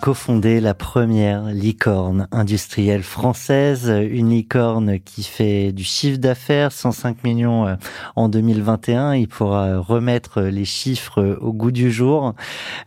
[0.00, 7.66] cofondé la première licorne industrielle française, une licorne qui fait du chiffre d'affaires 105 millions
[7.66, 7.74] euh,
[8.14, 9.14] en 2021.
[9.14, 12.34] Il pourra remettre les chiffres au goût du jour.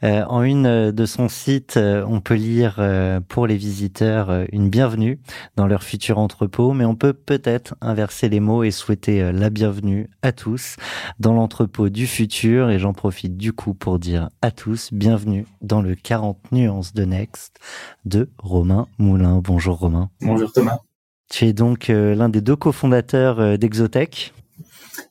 [0.03, 2.81] Euh, en une de son site, euh, on peut lire
[3.27, 5.19] pour les visiteurs une bienvenue
[5.55, 10.09] dans leur futur entrepôt, mais on peut peut-être inverser les mots et souhaiter la bienvenue
[10.21, 10.77] à tous
[11.19, 12.69] dans l'entrepôt du futur.
[12.69, 17.00] Et j'en profite du coup pour dire à tous bienvenue dans le 40 nuances de
[17.05, 17.59] Next
[18.05, 19.41] de Romain Moulin.
[19.43, 20.09] Bonjour Romain.
[20.21, 20.79] Bonjour Thomas.
[21.29, 24.33] Tu es donc euh, l'un des deux cofondateurs euh, d'Exotech.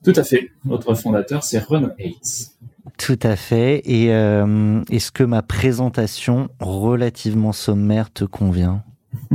[0.04, 0.50] Tout à fait.
[0.64, 2.48] Notre fondateur, c'est Ron Hayes.
[2.98, 3.80] Tout à fait.
[3.84, 8.82] Et euh, est-ce que ma présentation relativement sommaire te convient?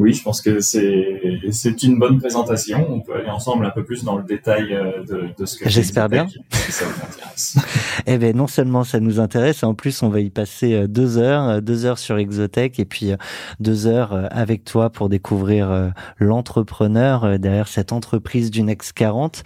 [0.00, 2.86] oui, je pense que c'est c'est une bonne présentation.
[2.90, 5.68] On peut aller ensemble un peu plus dans le détail euh, de, de ce que
[5.68, 6.26] j'espère bien.
[6.50, 7.58] ça vous intéresse.
[8.06, 11.18] eh ben non seulement ça nous intéresse, en plus on va y passer euh, deux
[11.18, 13.12] heures, euh, deux heures sur Exotech et puis
[13.60, 19.42] deux heures avec toi pour découvrir l'entrepreneur derrière cette entreprise du Next 40.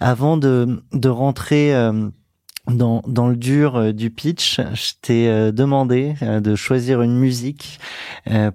[0.00, 1.74] Avant de de rentrer
[2.68, 7.18] dans, dans le dur euh, du pitch, je t'ai euh, demandé euh, de choisir une
[7.18, 7.80] musique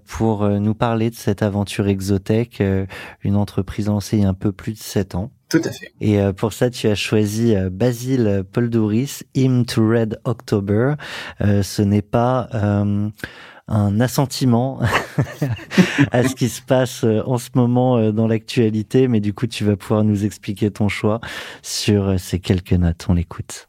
[0.06, 2.64] pour nous parler de cette aventure Exotech,
[3.22, 5.32] une entreprise lancée il y a un peu plus de sept ans.
[5.50, 5.92] Tout à fait.
[6.00, 10.94] Et pour ça, tu as choisi Basile Poldoris, Hymn to Red October.
[11.42, 12.48] ce n'est pas
[13.68, 14.80] un assentiment
[16.12, 19.76] à ce qui se passe en ce moment dans l'actualité, mais du coup, tu vas
[19.76, 21.20] pouvoir nous expliquer ton choix
[21.62, 23.06] sur ces quelques notes.
[23.10, 23.68] On l'écoute.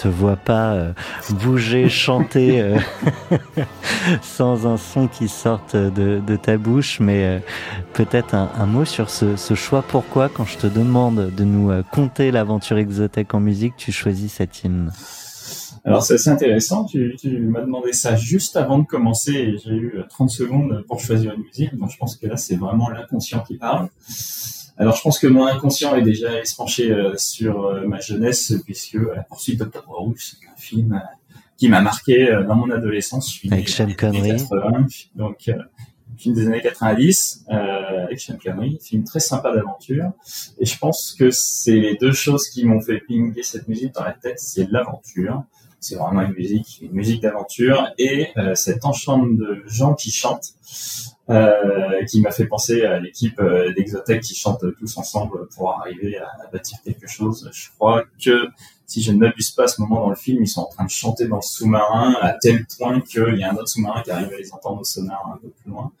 [0.00, 0.92] Te vois pas euh,
[1.30, 2.78] bouger, chanter euh,
[4.22, 7.38] sans un son qui sorte de, ta bouche, mais euh,
[7.92, 9.82] peut-être un, mot sur ce, choix.
[9.82, 14.64] Pourquoi, quand je te demande de nous conter l'aventure exotech en musique, tu choisis cette
[14.64, 14.90] hymne?
[15.84, 20.28] Alors c'est assez intéressant, tu, m'as demandé ça juste avant de commencer j'ai eu 30
[20.30, 23.88] secondes pour choisir une musique, donc je pense que là c'est vraiment l'inconscient qui parle.
[24.80, 28.94] Alors je pense que mon inconscient est déjà espanché euh, sur euh, ma jeunesse puisque
[28.94, 33.38] La poursuite d'Octobre Rouge, c'est un film euh, qui m'a marqué dans mon adolescence.
[33.50, 34.42] avec Sean Connery.
[35.14, 35.50] donc
[36.16, 40.12] film des années 90 avec Sean Connery, film très sympa d'aventure.
[40.58, 44.04] Et je pense que c'est les deux choses qui m'ont fait pinguer cette musique dans
[44.04, 45.44] la tête, c'est l'aventure
[45.80, 50.54] C'est vraiment une musique, une musique d'aventure et euh, cet ensemble de gens qui chantent,
[51.30, 56.18] euh, qui m'a fait penser à l'équipe euh, d'Exotech qui chante tous ensemble pour arriver
[56.18, 57.50] à, à, bâtir quelque chose.
[57.52, 58.48] Je crois que
[58.86, 60.84] si je ne m'abuse pas à ce moment dans le film, ils sont en train
[60.84, 64.10] de chanter dans le sous-marin à tel point qu'il y a un autre sous-marin qui
[64.10, 65.92] arrive à les entendre au sonar un peu plus loin.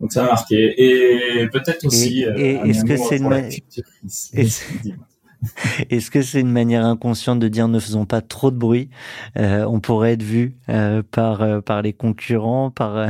[0.00, 0.74] Donc ça m'a marqué.
[0.76, 2.22] Et peut-être aussi.
[2.22, 4.94] Est-ce que c'est une
[5.90, 8.90] Est-ce que c'est une manière inconsciente de dire ne faisons pas trop de bruit?
[9.36, 13.08] Euh, On pourrait être vu euh, par euh, par les concurrents, par.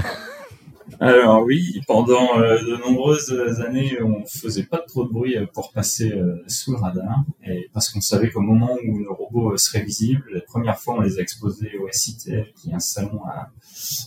[1.01, 3.31] Euh, Alors oui, pendant de nombreuses
[3.61, 6.13] années, on faisait pas trop de bruit pour passer
[6.47, 10.41] sous le radar, et parce qu'on savait qu'au moment où nos robots seraient visibles, la
[10.41, 13.51] première fois on les a exposés au SITL, qui est un salon à,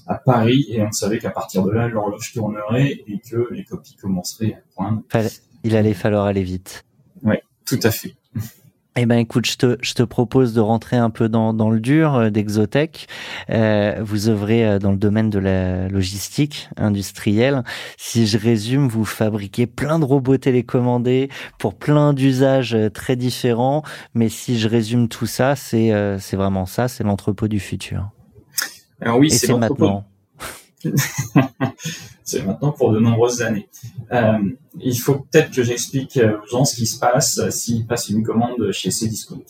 [0.08, 3.96] à Paris, et on savait qu'à partir de là l'horloge tournerait et que les copies
[3.96, 5.02] commenceraient à poindre.
[5.64, 6.84] Il allait falloir aller vite.
[7.24, 7.36] Oui,
[7.66, 8.16] tout à fait.
[8.98, 11.80] Eh ben écoute, je te, je te propose de rentrer un peu dans, dans le
[11.80, 13.08] dur euh, d'Exotech.
[13.50, 17.64] Euh, vous œuvrez euh, dans le domaine de la logistique industrielle.
[17.96, 23.82] Si je résume, vous fabriquez plein de robots télécommandés pour plein d'usages euh, très différents.
[24.14, 28.10] Mais si je résume tout ça, c'est c'est vraiment ça, c'est l'entrepôt du futur.
[29.00, 30.06] Alors oui, c'est maintenant.
[32.24, 33.70] c'est maintenant pour de nombreuses années.
[34.12, 34.40] Euh,
[34.80, 38.72] il faut peut-être que j'explique aux gens ce qui se passe s'ils passent une commande
[38.72, 39.44] chez Cdiscount,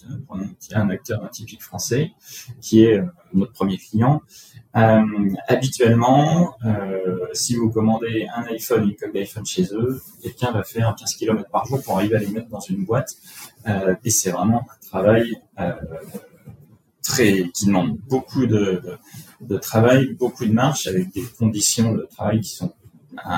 [0.73, 2.11] un acteur typique français,
[2.59, 4.21] qui est euh, notre premier client.
[4.75, 5.03] Euh,
[5.47, 10.95] habituellement, euh, si vous commandez un iPhone, une coque d'iPhone chez eux, quelqu'un va faire
[10.97, 13.15] 15 km par jour pour arriver à les mettre dans une boîte.
[13.67, 15.73] Euh, et c'est vraiment un travail euh,
[17.03, 18.81] très qui demande beaucoup de,
[19.61, 22.73] travail, beaucoup de marche, avec des conditions de travail qui sont
[23.13, 23.29] euh,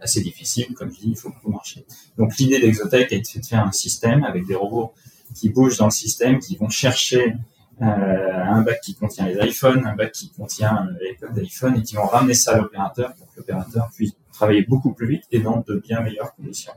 [0.00, 0.74] assez difficiles.
[0.74, 1.84] Comme je dis, il faut beaucoup marcher.
[2.16, 4.92] Donc l'idée d'Exotech est de faire un système avec des robots
[5.34, 7.34] qui bougent dans le système, qui vont chercher
[7.80, 11.82] euh, un bac qui contient les iPhones, un bac qui contient les codes d'iPhone et
[11.82, 15.40] qui vont ramener ça à l'opérateur pour que l'opérateur puisse travailler beaucoup plus vite et
[15.40, 16.72] dans de bien meilleures conditions.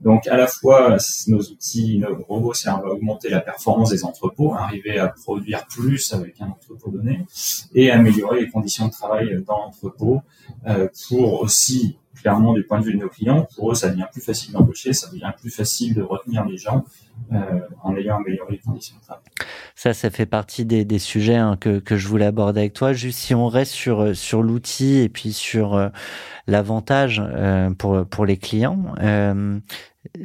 [0.00, 0.96] Donc à la fois
[1.28, 6.12] nos outils, nos robots servent à augmenter la performance des entrepôts, arriver à produire plus
[6.12, 7.24] avec un entrepôt donné
[7.74, 10.20] et améliorer les conditions de travail dans l'entrepôt
[10.66, 14.06] euh, pour aussi clairement du point de vue de nos clients, pour eux ça devient
[14.10, 16.86] plus facile d'embaucher, ça devient plus facile de retenir les gens
[17.32, 19.22] euh, en ayant amélioré les conditions de travail.
[19.74, 22.94] Ça, ça fait partie des, des sujets hein, que, que je voulais aborder avec toi.
[22.94, 25.90] Juste si on reste sur sur l'outil et puis sur euh,
[26.46, 28.94] l'avantage euh, pour pour les clients.
[29.02, 29.58] Euh,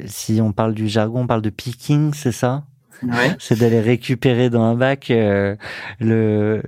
[0.05, 2.63] si on parle du jargon, on parle de picking, c'est ça?
[3.03, 3.35] Ouais.
[3.39, 5.55] C'est d'aller récupérer dans un bac euh,
[5.99, 6.61] le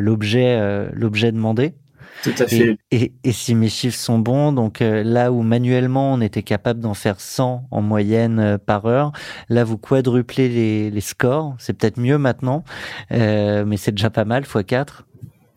[0.00, 1.74] l'objet euh, l'objet demandé.
[2.22, 2.78] Tout à fait.
[2.90, 6.42] Et, et, et, si mes chiffres sont bons, donc euh, là où manuellement on était
[6.42, 9.12] capable d'en faire 100 en moyenne euh, par heure,
[9.48, 11.54] là vous quadruplez les, les scores.
[11.58, 12.64] C'est peut-être mieux maintenant,
[13.12, 15.04] euh, mais c'est déjà pas mal, x 4.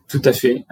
[0.08, 0.66] Tout à fait.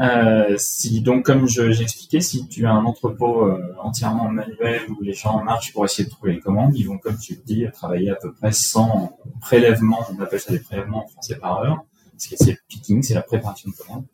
[0.59, 3.51] Si donc comme je, j'expliquais, si tu as un entrepôt
[3.83, 7.17] entièrement manuel où les gens marchent pour essayer de trouver les commandes, ils vont comme
[7.17, 11.09] tu le dis travailler à peu près 100 prélèvements, on appelle ça des prélèvements en
[11.09, 14.05] français par heure, parce que c'est le picking, c'est la préparation de commandes.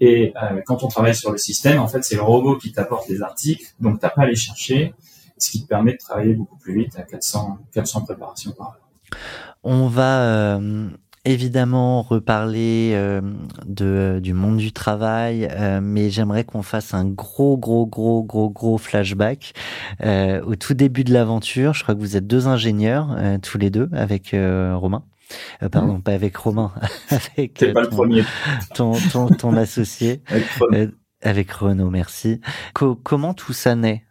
[0.00, 3.08] Et euh, quand on travaille sur le système, en fait, c'est le robot qui t'apporte
[3.08, 4.94] les articles, donc t'as pas à les chercher,
[5.38, 9.18] ce qui te permet de travailler beaucoup plus vite à 400 400 préparations par heure.
[9.62, 10.58] On va
[11.26, 13.20] évidemment reparler euh,
[13.66, 18.48] de, du monde du travail, euh, mais j'aimerais qu'on fasse un gros, gros, gros, gros,
[18.48, 19.52] gros flashback
[20.04, 21.74] euh, au tout début de l'aventure.
[21.74, 24.34] Je crois que vous êtes deux ingénieurs, euh, tous les deux, avec
[25.62, 26.02] euh, pardon, mmh.
[26.02, 26.72] pas avec Romain,
[27.10, 28.24] avec pas le premier.
[28.74, 30.90] ton, ton, ton associé, avec, Renaud.
[31.22, 32.40] avec Renaud, merci.
[32.74, 34.04] Co comment tout ça naît?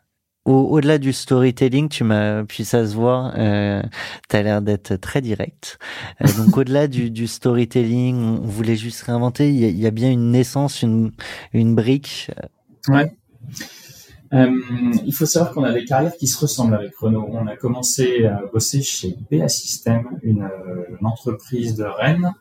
[0.46, 3.82] Au-delà du storytelling, tu m'as, puis ça se voit, euh,
[4.30, 5.80] tu as l'air d'être très direct.
[6.22, 9.50] Euh, donc au-delà du, du, storytelling, on voulait juste réinventer.
[9.50, 11.12] Il y, y a bien une naissance, une,
[11.54, 12.30] une brique.
[12.88, 13.12] Ouais.
[14.36, 14.52] Euh,
[15.06, 17.30] il faut savoir qu'on a des carrières qui se ressemblent avec Renault.
[17.32, 22.34] On a commencé à bosser chez BA System, une, euh, une entreprise de Rennes,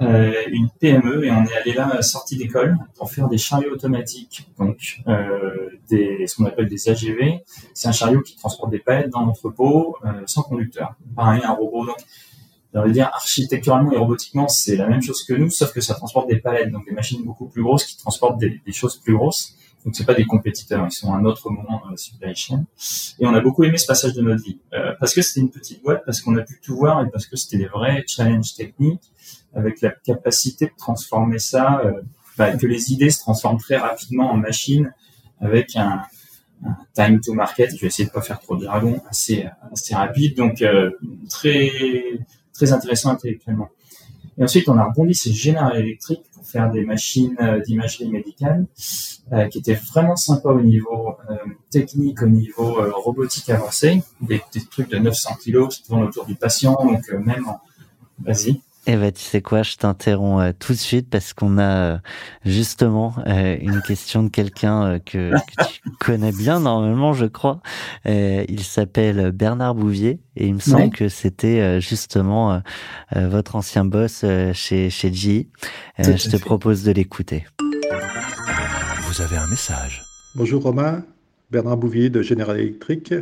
[0.00, 4.48] euh, une PME, et on est allé là sortie d'école pour faire des chariots automatiques,
[4.58, 7.40] donc ce qu'on appelle des AGV.
[7.74, 9.96] C'est un chariot qui transporte des palettes dans l'entrepôt
[10.26, 10.94] sans conducteur.
[11.14, 11.86] Pareil, un robot.
[11.86, 15.94] Donc, de dire, architecturalement et robotiquement, c'est la même chose que nous, sauf que ça
[15.94, 19.56] transporte des palettes, donc des machines beaucoup plus grosses qui transportent des choses plus grosses.
[19.84, 22.64] Donc c'est pas des compétiteurs, ils sont à un autre moment dans la supply chain.
[23.18, 25.50] Et on a beaucoup aimé ce passage de notre vie euh, parce que c'était une
[25.50, 28.54] petite boîte, parce qu'on a pu tout voir et parce que c'était des vrais challenges
[28.54, 29.10] techniques
[29.54, 31.92] avec la capacité de transformer ça, euh,
[32.36, 34.92] bah, que les idées se transforment très rapidement en machines
[35.40, 36.02] avec un,
[36.94, 37.74] time to market.
[37.74, 40.90] Je vais essayer de pas faire trop de jargon, assez assez rapide, donc euh,
[41.30, 41.72] très
[42.52, 43.70] très intéressant intellectuellement.
[44.38, 48.66] Et ensuite, on a rebondi sur General Electric pour faire des machines d'imagerie médicale
[49.50, 51.16] qui étaient vraiment sympas au niveau
[51.70, 56.34] technique, au niveau robotique avancé, des, des, trucs de 900 kilos qui tournent autour du
[56.34, 57.60] patient, donc même en...
[58.22, 58.60] Vas-y.
[58.86, 61.98] Eh ben, tu sais quoi, je t'interromps euh, tout de suite parce qu'on a euh,
[62.46, 67.60] justement euh, une question de quelqu'un que, que, tu connais bien normalement, je crois.
[68.06, 72.62] il s'appelle Bernard Bouvier et il me semble que c'était justement
[73.14, 75.46] votre ancien boss chez chez GE.
[75.98, 77.44] je te propose de l'écouter.
[79.02, 80.02] Vous avez un message.
[80.34, 81.04] Bonjour Romain,
[81.50, 83.12] Bernard Bouvier de General Electric.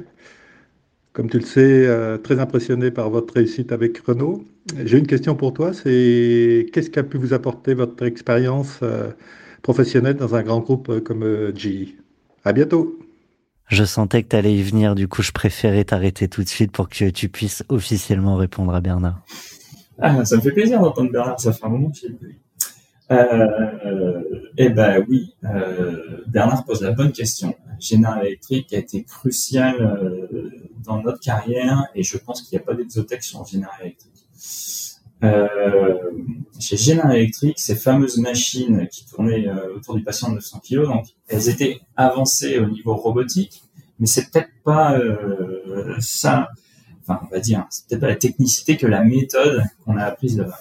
[1.13, 4.45] Comme tu le sais, euh, très impressionné par votre réussite avec Renault.
[4.85, 9.11] J'ai une question pour toi, c'est qu'est-ce qu'a pu vous apporter votre expérience euh,
[9.63, 11.95] professionnelle dans un grand groupe euh, comme GE
[12.45, 12.99] À bientôt
[13.71, 16.73] je sentais que tu allais y venir, du coup je préférais t'arrêter tout de suite
[16.73, 19.21] pour que tu puisses officiellement répondre à Bernard.
[19.99, 22.09] Ah, ça me fait plaisir d'entendre Bernard, ça fait un moment que j'ai
[23.11, 24.23] euh,
[24.59, 25.97] eh ben oui, euh,
[26.27, 27.55] Bernard pose la bonne question.
[27.81, 30.51] General Electric a été crucial euh,
[30.85, 34.13] dans notre carrière et je pense qu'il n'y a pas d'exotech sur General Electric.
[35.25, 35.99] Euh,
[36.61, 40.85] chez General Electric, ces fameuses machines qui tournaient euh, autour du patient de 900 kg,
[40.85, 43.63] donc elles étaient avancées au niveau robotique,
[43.99, 46.49] mais c'est peut-être pas euh, ça,
[47.03, 50.39] enfin on va dire, c'est peut-être pas la technicité que la méthode qu'on a apprise
[50.39, 50.59] là-bas.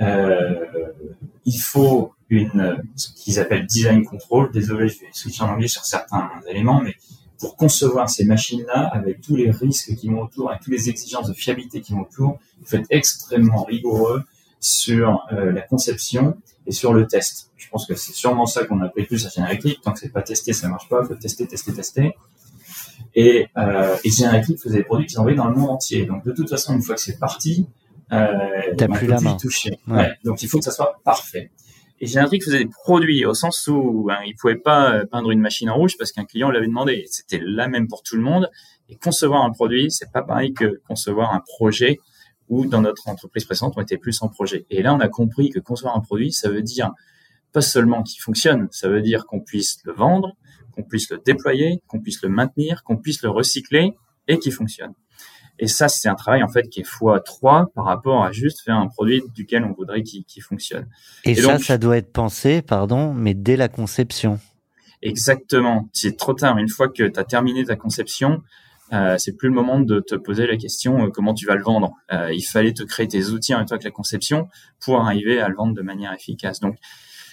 [0.00, 0.64] Euh,
[1.44, 4.50] il faut une, ce qu'ils appellent design control.
[4.52, 6.94] Désolé, je vais switcher en anglais sur certains éléments, mais
[7.40, 11.28] pour concevoir ces machines-là, avec tous les risques qui vont autour, avec toutes les exigences
[11.28, 14.22] de fiabilité qui vont autour, il faut être extrêmement rigoureux
[14.60, 17.50] sur euh, la conception et sur le test.
[17.56, 19.80] Je pense que c'est sûrement ça qu'on a appris plus à Générique.
[19.82, 21.02] Tant que c'est pas testé, ça marche pas.
[21.04, 22.14] Faut tester, tester, tester.
[23.14, 26.04] Et, euh, et Générique faisait des produits qu'ils envoyaient dans le monde entier.
[26.04, 27.66] Donc de toute façon, une fois que c'est parti,
[28.12, 29.36] euh, T'as plus la main.
[29.36, 29.78] Toucher.
[29.86, 30.12] Ouais.
[30.24, 31.50] Donc il faut que ça soit parfait.
[32.00, 35.40] Et Génétrique faisait des produits au sens où ben, il pouvait pas euh, peindre une
[35.40, 37.04] machine en rouge parce qu'un client l'avait demandé.
[37.10, 38.50] C'était la même pour tout le monde.
[38.88, 41.98] Et concevoir un produit, c'est pas pareil que concevoir un projet
[42.48, 44.66] où dans notre entreprise précédente, on était plus en projet.
[44.70, 46.90] Et là, on a compris que concevoir un produit, ça veut dire
[47.52, 50.36] pas seulement qu'il fonctionne, ça veut dire qu'on puisse le vendre,
[50.72, 53.92] qu'on puisse le déployer, qu'on puisse le maintenir, qu'on puisse le recycler
[54.26, 54.94] et qu'il fonctionne.
[55.60, 58.62] Et ça, c'est un travail en fait qui est fois 3 par rapport à juste
[58.62, 60.86] faire un produit duquel on voudrait qu'il fonctionne.
[61.24, 64.40] Et, ça, ça doit être pensé, pardon, mais dès la conception.
[65.02, 65.88] Exactement.
[65.92, 66.56] C'est trop tard.
[66.58, 68.42] Une fois que tu as terminé ta conception,
[68.92, 71.62] euh, c'est plus le moment de te poser la question euh, comment tu vas le
[71.62, 71.92] vendre.
[72.12, 74.48] Euh, il fallait te créer tes outils en même temps que la conception
[74.80, 76.60] pour arriver à le vendre de manière efficace.
[76.60, 76.76] Donc,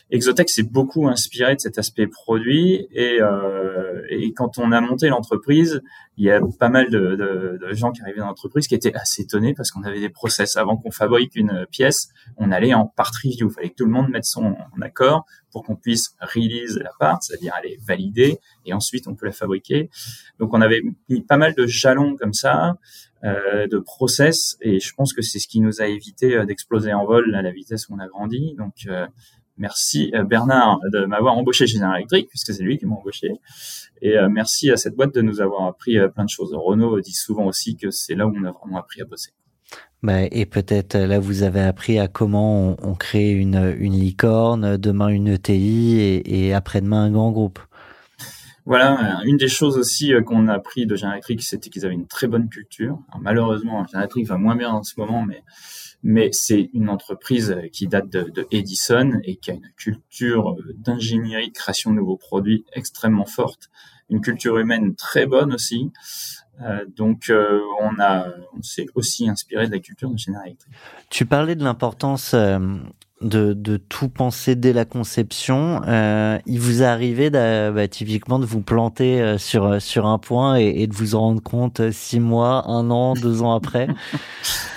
[0.09, 5.09] Exotech s'est beaucoup inspiré de cet aspect produit et, euh, et quand on a monté
[5.09, 5.81] l'entreprise,
[6.15, 8.93] il y a pas mal de, de, de gens qui arrivaient dans l'entreprise qui étaient
[8.95, 12.85] assez étonnés parce qu'on avait des process avant qu'on fabrique une pièce, on allait en
[12.85, 16.77] part review, il fallait que tout le monde mette son accord pour qu'on puisse release
[16.77, 19.89] la part, c'est-à-dire aller valider et ensuite on peut la fabriquer.
[20.39, 22.77] Donc on avait mis pas mal de jalons comme ça.
[23.23, 26.93] Euh, de process et je pense que c'est ce qui nous a évité euh, d'exploser
[26.93, 29.07] en vol à la vitesse où on a grandi donc euh,
[29.57, 33.31] Merci euh, Bernard de m'avoir embauché chez General Electric, puisque c'est lui qui m'a embauché.
[34.01, 36.53] Et euh, merci à cette boîte de nous avoir appris euh, plein de choses.
[36.53, 39.31] Renault dit souvent aussi que c'est là où on a vraiment appris à bosser.
[40.03, 45.07] Bah, et peut-être là, vous avez appris à comment on, crée une, une, licorne, demain
[45.07, 47.59] une ETI et, et après-demain un grand groupe.
[48.67, 52.05] Voilà, une des choses aussi qu'on a appris de General Electric, c'était qu'ils avaient une
[52.05, 52.99] très bonne culture.
[53.09, 55.41] Alors, malheureusement, General Electric va moins bien en ce moment, mais
[56.03, 61.53] mais c'est une entreprise qui date de, Edison et qui a une culture d'ingénierie, de
[61.53, 63.69] création de nouveaux produits extrêmement forte,
[64.09, 65.91] une culture humaine très bonne aussi.
[66.61, 68.27] Euh, donc euh, on a,
[68.57, 70.73] on s'est aussi inspiré de la culture de General Electric.
[71.09, 72.57] Tu parlais de l'importance euh,
[73.21, 75.81] de, de, tout penser dès la conception.
[76.45, 80.87] il vous est arrivé bah, typiquement de vous planter sur sur un point et, et
[80.87, 83.87] de vous en rendre compte six mois, un an, deux ans après?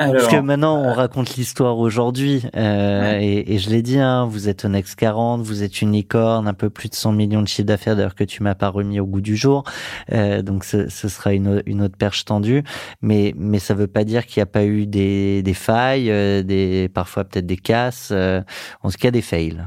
[0.00, 2.42] Parce que maintenant, on raconte l'histoire aujourd'hui.
[2.56, 5.92] Euh, et, et, je l'ai dit, hein, vous êtes un ex 40, vous êtes une
[5.92, 8.68] licorne, un peu plus de 100 millions de chiffre d'affaires, d'ailleurs que tu m'as pas
[8.68, 9.64] remis au goût du jour.
[10.12, 12.64] Euh, donc, ce, ce sera une, une, autre perche tendue.
[13.02, 16.42] Mais, mais ça veut pas dire qu'il n'y a pas eu des, des failles, euh,
[16.42, 18.40] des, parfois peut-être des casses, euh,
[18.82, 19.62] en tout cas des fails.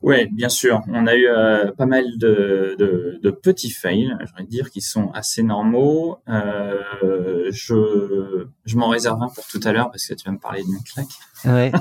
[0.00, 0.82] Oui, bien sûr.
[0.88, 4.80] On a eu euh, pas mal de, de, de, petits fails, je vais dire, qui
[4.80, 6.18] sont assez normaux.
[6.28, 10.38] Euh, je je m'en réserve un pour tout à l'heure parce que tu vas me
[10.38, 11.08] parler de mon claque.
[11.44, 11.72] Ouais.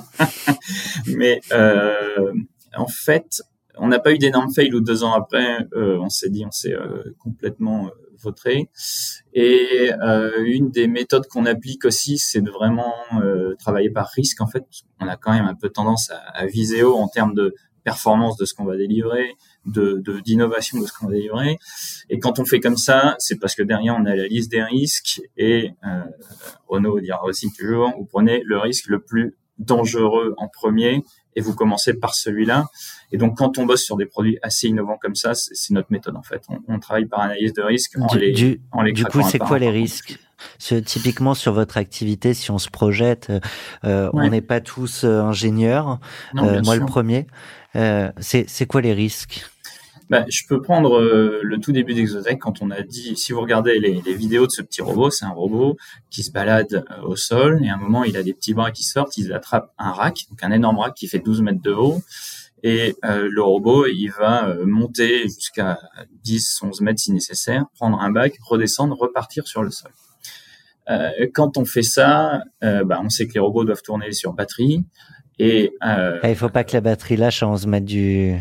[1.15, 2.33] Mais euh,
[2.75, 3.41] en fait,
[3.77, 6.51] on n'a pas eu d'énormes fails où deux ans après, euh, on s'est dit, on
[6.51, 8.71] s'est euh, complètement vautrer.
[9.33, 9.91] Et
[10.43, 12.95] une des méthodes qu'on applique aussi, c'est de vraiment
[13.59, 14.41] travailler par risque.
[14.41, 14.63] En fait,
[14.99, 17.53] on a quand même un peu tendance à, à viser haut en termes de
[17.87, 21.57] performance de ce qu'on va délivrer, de d'innovation de, ce qu'on va délivrer.
[22.09, 24.61] Et quand on fait comme ça, c'est parce que derrière on a la liste des
[24.61, 26.03] risques et euh,
[26.67, 31.01] Renaud dira aussi toujours, vous prenez le risque le plus dangereux en premier
[31.37, 32.65] et vous commencez par celui-là.
[33.13, 36.17] Et donc, quand on bosse sur des produits assez innovants comme ça, c'est notre méthode
[36.17, 36.41] en fait.
[36.67, 39.39] On, travaille par analyse de risque en du, les, du, en les Du coup, c'est
[39.39, 40.19] quoi les risques?
[40.59, 43.31] Typiquement sur votre activité, si on se projette,
[43.83, 45.99] euh, on n'est pas tous euh, ingénieurs.
[46.35, 47.27] Euh, moi, le premier.
[47.75, 49.45] Euh, c'est quoi les risques?
[50.09, 53.41] Bah, je peux prendre euh, le tout début d'Exotech quand on a dit, si vous
[53.41, 55.75] regardez les, les vidéos de ce petit robot, c'est un robot
[56.09, 58.71] qui se balade euh, au sol et à un moment il a des petits bras
[58.71, 61.73] qui sortent, il attrape un rack, donc un énorme rack qui fait 12 mètres de
[61.73, 62.01] haut
[62.63, 65.77] et euh, le robot il va monter jusqu'à
[66.23, 69.91] 10, 11 mètres si nécessaire, prendre un bac, redescendre, repartir sur le sol.
[71.33, 74.85] Quand on fait ça, bah, on sait que les robots doivent tourner sur batterie.
[75.39, 78.35] Et euh, ah, il faut pas que la batterie lâche on se mette du.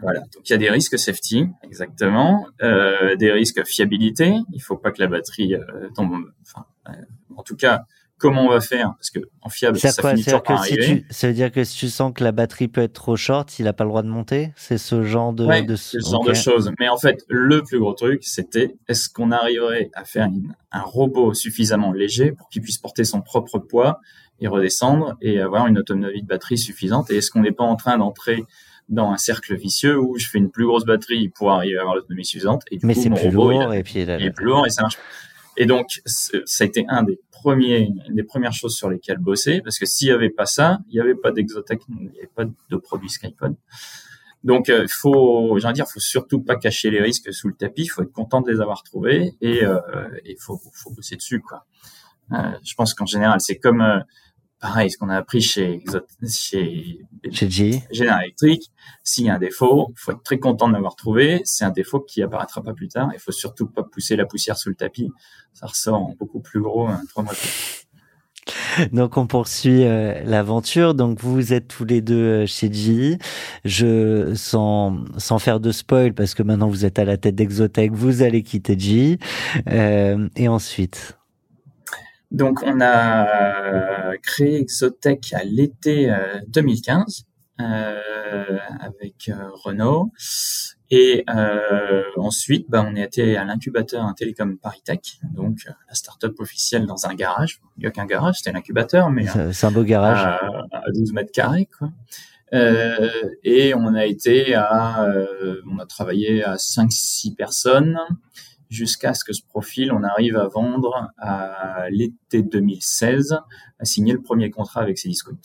[0.00, 4.34] Voilà, donc il y a des risques safety, exactement, euh, des risques fiabilité.
[4.52, 6.32] Il faut pas que la batterie euh, tombe.
[6.42, 6.92] Enfin, euh,
[7.36, 7.84] en tout cas,
[8.18, 11.04] comment on va faire Parce que en fiable, ça, quoi, finit toujours par arriver.
[11.10, 13.66] ça veut dire que si tu sens que la batterie peut être trop short, il
[13.68, 14.52] a pas le droit de monter?
[14.56, 15.46] C'est ce genre de.
[15.46, 15.76] Ouais, de...
[15.76, 16.70] ce genre de choses.
[16.78, 20.28] Mais en fait, le plus gros truc, c'était est-ce qu'on arriverait à faire
[20.72, 24.00] un robot suffisamment léger pour qu'il puisse porter son propre poids
[24.40, 27.10] et redescendre et avoir une autonomie de batterie suffisante?
[27.10, 28.44] Et est-ce qu'on n'est pas en train d'entrer
[28.88, 31.96] dans un cercle vicieux où je fais une plus grosse batterie pour arriver à avoir
[31.96, 34.70] l'autonomie suffisante et du Mais c'est plus lourd et puis il est plus lourd et
[34.70, 34.96] ça marche.
[35.60, 39.78] Et donc ça a été un des premiers, des premières choses sur lesquelles bosser parce
[39.78, 42.44] que s'il y avait pas ça, il n'y avait pas d'exotech, il n'y avait pas
[42.44, 43.56] de produits Skypod.
[44.44, 47.82] Donc, euh, faut, j'ai dire, faut surtout pas cacher les risques sous le tapis.
[47.82, 49.80] Il faut être content de les avoir trouvés et il euh,
[50.38, 50.60] faut,
[50.94, 51.66] bosser dessus, quoi.
[52.32, 54.04] Euh, je pense qu'en général, c'est comme
[54.60, 55.82] pareil, ce qu'on a appris chez
[56.28, 57.00] chez,
[57.30, 57.82] chez G.
[57.92, 58.70] General Electric,
[59.02, 61.42] s'il y a un défaut, faut être très content de l'avoir trouvé.
[61.44, 63.10] C'est un défaut qui apparaîtra pas plus tard.
[63.14, 65.10] Il faut surtout pas pousser la poussière sous le tapis.
[65.54, 67.34] Ça ressort en beaucoup plus gros hein, trois mois
[68.92, 70.94] Donc on poursuit euh, l'aventure.
[70.94, 73.18] Donc vous êtes tous les deux euh, chez G.
[73.64, 77.92] Je sans sans faire de spoil parce que maintenant vous êtes à la tête d'Exotech,
[77.92, 79.18] vous allez quitter G.
[79.68, 81.17] Euh, et ensuite?
[82.30, 86.14] Donc, on a créé Exotech à l'été
[86.48, 87.24] 2015
[87.60, 87.64] euh,
[88.30, 90.12] euh, avec euh, Renault.
[90.90, 96.38] Et euh, ensuite, bah, on est été à l'incubateur un télécom Paritech, donc la start-up
[96.38, 97.60] officielle dans un garage.
[97.76, 100.38] Il n'y a qu'un garage, c'était l'incubateur, mais c'est un beau garage
[100.72, 101.68] à, 12 mètres carrés.
[101.78, 101.90] Quoi.
[102.54, 103.10] Euh,
[103.44, 105.06] et on a été à,
[105.70, 107.98] on a travaillé à 5-6 personnes
[108.68, 113.38] jusqu'à ce que ce profil, on arrive à vendre à l'été 2016,
[113.78, 115.38] à signer le premier contrat avec Cdiscount.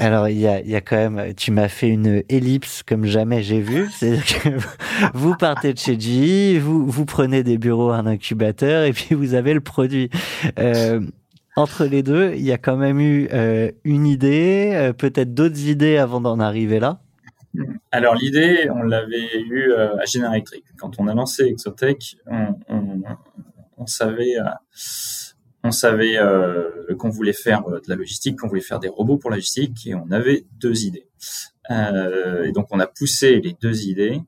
[0.00, 3.42] Alors il y a, y a quand même, tu m'as fait une ellipse comme jamais
[3.42, 3.88] j'ai vu.
[3.92, 4.48] C'est-à-dire que
[5.12, 9.34] vous partez de chez GE, vous vous prenez des bureaux, un incubateur et puis vous
[9.34, 10.08] avez le produit.
[10.60, 11.00] Euh,
[11.56, 15.66] entre les deux, il y a quand même eu euh, une idée, euh, peut-être d'autres
[15.66, 17.00] idées avant d'en arriver là?
[17.90, 20.64] Alors l'idée, on l'avait eu euh, à General Electric.
[20.76, 23.02] Quand on a lancé Exotech, on, on,
[23.78, 24.44] on savait, euh,
[25.64, 29.30] on savait euh, qu'on voulait faire de la logistique, qu'on voulait faire des robots pour
[29.30, 31.08] la logistique, et on avait deux idées.
[31.70, 34.20] et donc on a poussé les deux idées.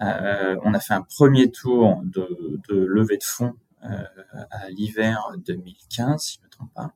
[0.00, 6.36] on a fait un premier tour de, de levée de fonds à l'hiver 2015, si
[6.36, 6.94] je ne me trompe pas.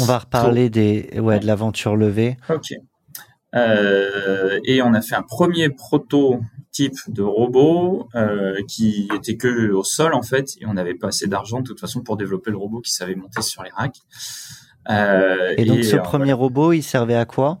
[0.00, 2.38] On, va reparler des, ouais, de l'aventure levée.
[2.48, 2.72] Ok.
[3.54, 9.82] Euh, et on a fait un premier prototype de robot euh, qui était que au
[9.82, 12.58] sol en fait, et on n'avait pas assez d'argent de toute façon pour développer le
[12.58, 13.98] robot qui savait monter sur les racks.
[14.88, 17.60] Euh, et donc ce premier robot, il servait à quoi?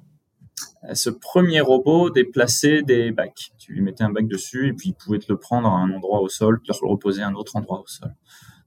[0.94, 3.52] Ce premier robot déplaçait des bacs.
[3.58, 5.90] Tu lui mettais un bac dessus et puis il pouvait te le prendre à un
[5.90, 8.14] endroit au sol, te le reposer à un autre endroit au sol.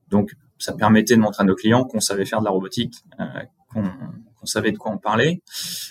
[0.09, 3.81] Donc ça permettait de montrer à nos clients qu'on savait faire de la robotique, euh,
[4.43, 5.41] qu'on on savait de quoi on parlait.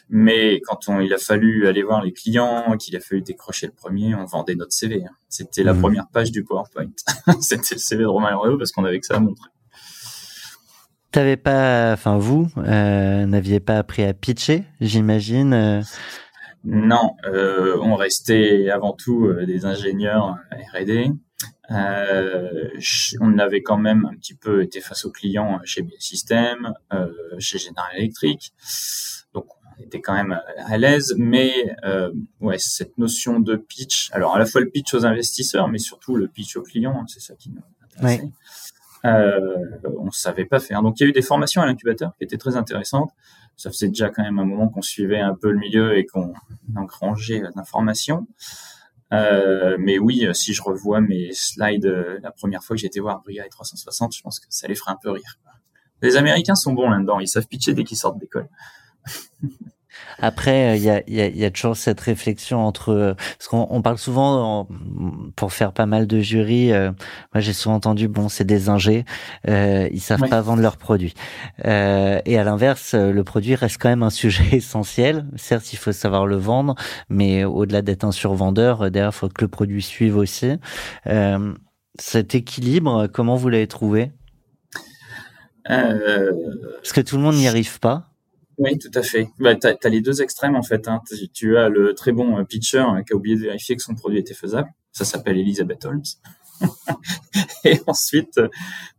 [0.09, 3.73] Mais quand on, il a fallu aller voir les clients, qu'il a fallu décrocher le
[3.73, 5.03] premier, on vendait notre CV.
[5.05, 5.15] Hein.
[5.29, 5.81] C'était la mhm.
[5.81, 6.91] première page du PowerPoint.
[7.41, 9.49] C'était le CV de Romain Herrero parce qu'on avait que ça à montrer.
[11.11, 15.53] T'avais pas, enfin vous, euh, n'aviez pas appris à pitcher, j'imagine.
[15.53, 15.83] Euh?
[16.65, 20.37] Non, euh, on restait avant tout des ingénieurs
[20.73, 21.11] R&D.
[21.71, 22.69] Euh,
[23.21, 27.59] on avait quand même un petit peu été face aux clients chez System, euh, chez
[27.59, 28.53] General Electric,
[29.33, 29.47] donc
[29.79, 31.15] on était quand même à l'aise.
[31.17, 31.53] Mais
[31.85, 35.79] euh, ouais, cette notion de pitch, alors à la fois le pitch aux investisseurs, mais
[35.79, 37.63] surtout le pitch aux clients, hein, c'est ça qui nous.
[39.05, 39.57] Euh,
[39.99, 40.83] on savait pas faire.
[40.83, 43.11] Donc il y a eu des formations à l'incubateur qui étaient très intéressantes.
[43.57, 46.33] Ça faisait déjà quand même un moment qu'on suivait un peu le milieu et qu'on
[46.77, 48.27] engrangeait l'information.
[49.13, 53.21] Euh, mais oui, si je revois mes slides euh, la première fois que été voir
[53.23, 55.39] Bria et 360, je pense que ça les ferait un peu rire.
[56.01, 58.49] Les Américains sont bons là-dedans, ils savent pitcher dès qu'ils sortent d'école.
[60.19, 63.83] Après, il y a, y, a, y a, toujours cette réflexion entre parce qu'on on
[63.83, 64.69] parle souvent
[65.37, 66.73] pour faire pas mal de jurys.
[66.73, 66.91] Euh,
[67.35, 69.05] moi, j'ai souvent entendu bon, c'est des ingés,
[69.49, 71.15] euh, ils savent pas vendre leurs produits.
[71.65, 75.27] Euh, et à l'inverse, le produit reste quand même un sujet essentiel.
[75.37, 76.75] Certes, il faut savoir le vendre,
[77.09, 80.53] mais au-delà d'être un survendeur, derrière, il faut que le produit suive aussi.
[81.07, 81.55] Euh,
[81.99, 84.13] cet équilibre, comment vous l'avez trouvé?
[85.71, 86.33] Euh,
[86.77, 88.12] Parce que tout le monde n'y arrive pas.
[88.59, 89.29] Oui, tout à fait.
[89.39, 90.89] Bah, tu as, les deux extrêmes en fait.
[90.89, 91.01] Hein.
[91.33, 93.95] Tu as le très bon euh, pitcher hein, qui a oublié de vérifier que son
[93.95, 94.69] produit était faisable.
[94.93, 96.03] Ça s'appelle Elizabeth Holmes.
[97.65, 98.35] et ensuite,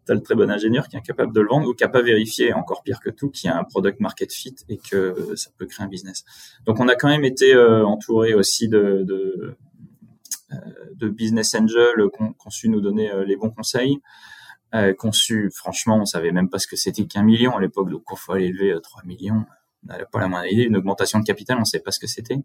[0.06, 1.90] tu as le très bon ingénieur qui est incapable de le vendre ou qui n'a
[1.90, 5.50] pas vérifié, encore pire que tout, qui a un product market fit et que ça
[5.58, 6.24] peut créer un business.
[6.66, 9.56] Donc on a quand même été euh, entouré aussi de, de,
[10.52, 10.56] euh,
[10.96, 14.00] de business angels qui ont su nous donner euh, les bons conseils
[14.74, 15.50] euh, conçu.
[15.54, 18.46] Franchement, on savait même pas ce que c'était qu'un million à l'époque, donc il fallait
[18.48, 19.46] élever 3 euh, millions.
[19.84, 20.64] On n'avait pas la moindre idée.
[20.64, 22.40] Une augmentation de capital, on ne savait pas ce que c'était.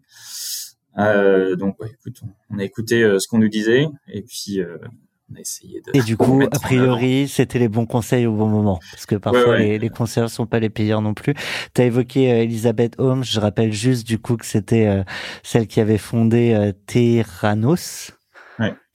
[0.97, 4.61] Euh, donc, ouais, écoute, on, a écouté euh, ce qu'on nous disait et puis
[5.31, 5.91] on a essayé de.
[5.93, 9.41] Et du coup, a priori, c'était les bons conseils au bon moment, parce que parfois
[9.41, 9.59] Ouais, ouais.
[9.59, 11.33] les, les conseillers sont pas les payeurs non plus.
[11.73, 13.23] Tu as évoqué euh, Elisabeth Holmes.
[13.23, 15.03] Je rappelle juste du coup que c'était euh,
[15.43, 18.11] celle qui avait fondé euh, Terranos.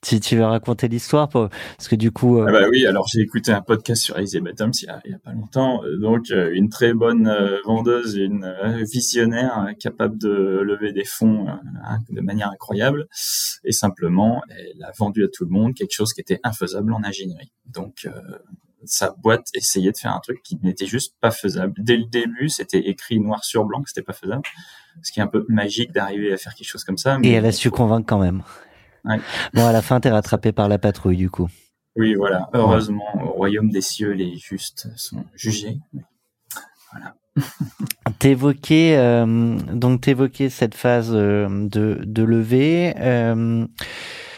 [0.04, 3.20] Si tu veux raconter l'histoire, parce que du coup, euh, Ah bah oui, alors j'ai
[3.20, 5.82] écouté un podcast sur Elizabeth Holmes il y a, pas longtemps.
[5.84, 7.32] Euh, Donc euh, une très bonne
[7.64, 13.06] vendeuse, une visionnaire capable de lever des fonds hein, de manière incroyable.
[13.64, 17.02] Et simplement, elle a vendu à tout le monde quelque chose qui était infaisable en
[17.02, 17.52] ingénierie.
[17.66, 18.10] Donc euh,
[18.84, 21.72] sa boîte essayait de faire un truc qui n'était juste pas faisable.
[21.78, 24.42] Dès le début, c'était écrit noir sur blanc que c'était pas faisable.
[25.02, 27.14] Ce qui est un peu magique d'arriver à faire quelque chose comme ça.
[27.14, 28.42] et mais elle a su convaitre quand même.
[29.04, 29.18] Ouais.
[29.52, 31.48] Bon, à la fin, t'es rattrapé par la patrouille du coup.
[31.96, 32.48] Oui, voilà.
[32.54, 35.78] Heureusement, au royaume des cieux, les justes sont jugés.
[38.18, 42.94] T'évoquais euh, donc t'évoquais cette phase euh, de de levée.
[42.98, 43.66] Euh,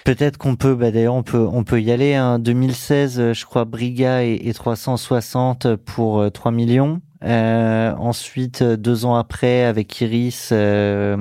[0.06, 2.14] Peut-être qu'on peut, bah d'ailleurs on peut on peut y aller.
[2.14, 2.38] Hein.
[2.38, 7.00] 2016, euh, je crois, Briga et, et 360 pour euh, 3 millions.
[7.24, 11.16] Euh, ensuite, euh, deux ans après, avec Iris, euh,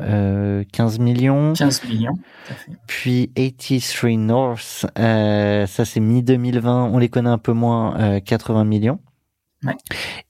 [0.00, 1.52] euh, 15 millions.
[1.54, 2.14] 15 millions.
[2.14, 2.72] tout à fait.
[2.86, 8.64] Puis 83 North, euh, ça c'est mi-2020, on les connaît un peu moins, euh, 80
[8.64, 9.00] millions.
[9.64, 9.76] Ouais.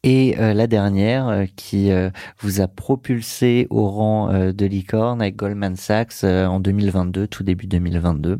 [0.03, 5.22] Et euh, la dernière euh, qui euh, vous a propulsé au rang euh, de licorne
[5.22, 8.38] avec Goldman Sachs euh, en 2022, tout début 2022,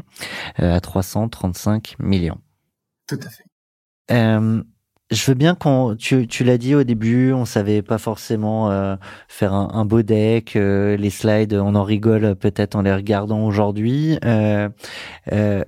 [0.61, 2.41] euh, à 335 millions.
[3.09, 3.45] Tout à fait.
[5.13, 8.97] Je veux bien qu'on, tu, tu l'as dit au début, on savait pas forcément euh,
[9.29, 13.45] faire un, un beau deck, euh, les slides, on en rigole peut-être en les regardant
[13.45, 14.19] aujourd'hui.
[14.25, 14.69] Euh,
[15.33, 15.63] euh,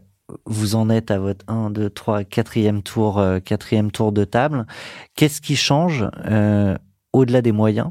[0.46, 4.66] vous en êtes à votre 1, 2, 3, quatrième tour, euh, quatrième tour de table.
[5.14, 6.76] Qu'est-ce qui change euh,
[7.12, 7.90] au-delà des moyens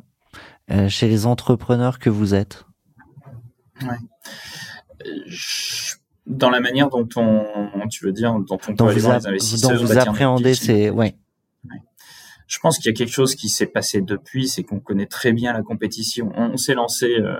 [0.72, 2.66] euh, chez les entrepreneurs que vous êtes?
[5.28, 5.94] Je-
[6.26, 7.44] Dans la manière dont on,
[7.92, 9.92] tu veux dire, dont on Dont peut aller vous, voir app- les investisseurs, dont vous
[10.10, 11.16] appréhendez, c'est ouais.
[12.54, 15.34] Je pense qu'il y a quelque chose qui s'est passé depuis, c'est qu'on connaît très
[15.34, 16.32] bien la compétition.
[16.36, 17.36] On, on s'est lancé euh,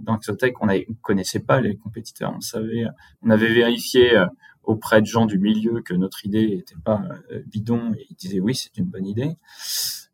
[0.00, 2.84] dans Exotech, on ne connaissait pas les compétiteurs, on savait,
[3.22, 4.26] on avait vérifié euh,
[4.64, 7.00] auprès de gens du milieu que notre idée n'était pas
[7.30, 9.36] euh, bidon et ils disaient oui, c'est une bonne idée.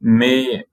[0.02, 0.68] Mais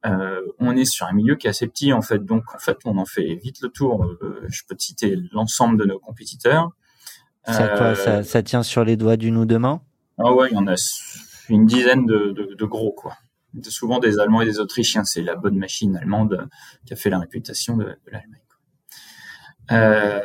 [0.57, 2.97] on est sur un milieu qui est assez petit en fait, donc en fait on
[2.97, 4.05] en fait vite le tour.
[4.47, 6.71] Je peux te citer l'ensemble de nos compétiteurs.
[7.45, 9.81] Ça, quoi, ça, ça tient sur les doigts d'une ou deux mains
[10.17, 10.75] ah ouais, il y en a
[11.47, 13.13] une dizaine de, de, de gros, quoi.
[13.63, 15.03] Souvent des Allemands et des Autrichiens.
[15.03, 16.47] C'est la bonne machine allemande
[16.85, 18.39] qui a fait la réputation de, de l'Allemagne.
[19.71, 20.21] Euh,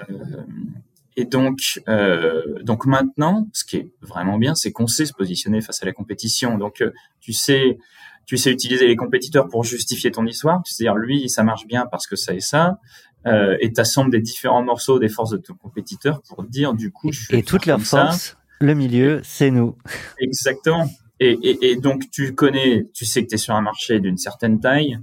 [1.16, 5.60] et donc, euh, donc maintenant, ce qui est vraiment bien, c'est qu'on sait se positionner
[5.60, 6.58] face à la compétition.
[6.58, 7.78] Donc, euh, tu sais,
[8.26, 10.62] tu sais utiliser les compétiteurs pour justifier ton histoire.
[10.64, 12.78] C'est-à-dire, lui, ça marche bien parce que ça et ça.
[13.26, 17.10] Euh, et t'assembles des différents morceaux des forces de ton compétiteur pour dire, du coup,
[17.12, 18.06] je vais Et faire toute leur comme ça.
[18.06, 19.78] force, le milieu, c'est nous.
[20.18, 20.90] Exactement.
[21.20, 24.98] Et, donc tu connais, tu sais que tu es sur un marché d'une certaine taille.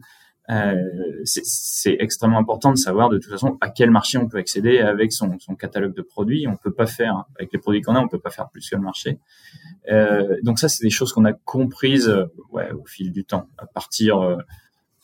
[0.49, 0.75] Euh,
[1.23, 5.13] c'est- extrêmement important de savoir de toute façon à quel marché on peut accéder avec
[5.13, 6.47] son, catalogue de produits.
[6.47, 8.75] On peut pas faire avec les produits qu'on a, on peut pas faire plus que
[8.75, 9.19] le marché.
[9.89, 12.25] Euh, donc ça, c'est des choses qu'on a comprises euh,
[12.73, 13.47] au fil du temps.
[13.57, 14.19] À partir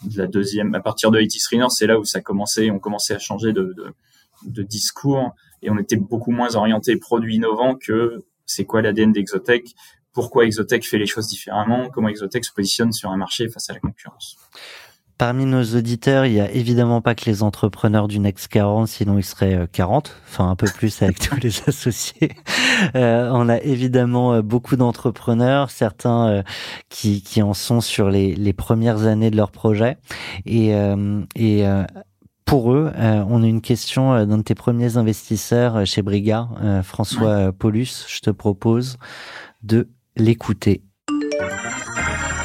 [0.04, 3.16] de la deuxième, à partir de 83 North, c'est là où ça commençait, on commençait
[3.16, 3.76] à changer de,
[4.44, 9.76] de, discours et on était beaucoup moins orienté produit innovant que c'est quoi l'ADN d'Exotech
[10.18, 13.74] pourquoi Exotech fait les choses différemment, comment Exotech se positionne sur un marché face à
[13.74, 14.36] la concurrence.
[15.20, 19.20] Parmi nos auditeurs, il y a évidemment pas que les entrepreneurs du Next 40, sinon
[19.20, 22.32] ils seraient 40, euh, enfin un peu plus avec tous les associés.
[22.96, 26.44] Euh, on a évidemment euh, beaucoup d'entrepreneurs, certains euh,
[26.90, 29.98] qui, qui en sont sur les, les premières années de leur projet.
[30.48, 30.72] Et,
[31.36, 31.64] et
[32.46, 36.50] pour eux, on a une question d'un de tes premiers investisseurs chez Briga,
[36.84, 38.08] François Paulus.
[38.08, 38.98] Je te propose
[39.62, 40.82] de l'écouter.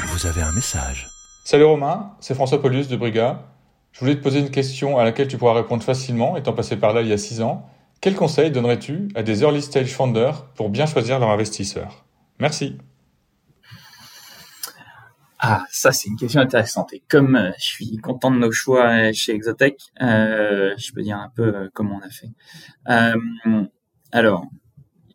[0.07, 1.07] Vous avez un message.
[1.43, 3.47] Salut Romain, c'est François Paulus de Briga.
[3.91, 6.93] Je voulais te poser une question à laquelle tu pourras répondre facilement, étant passé par
[6.93, 7.67] là il y a six ans.
[7.99, 12.05] Quel conseil donnerais-tu à des early stage founders pour bien choisir leur investisseur?
[12.39, 12.77] Merci.
[15.39, 16.93] Ah, ça c'est une question intéressante.
[16.93, 21.17] Et comme euh, je suis content de nos choix chez Exotech, euh, je peux dire
[21.17, 22.29] un peu euh, comment on a fait.
[24.11, 24.45] alors,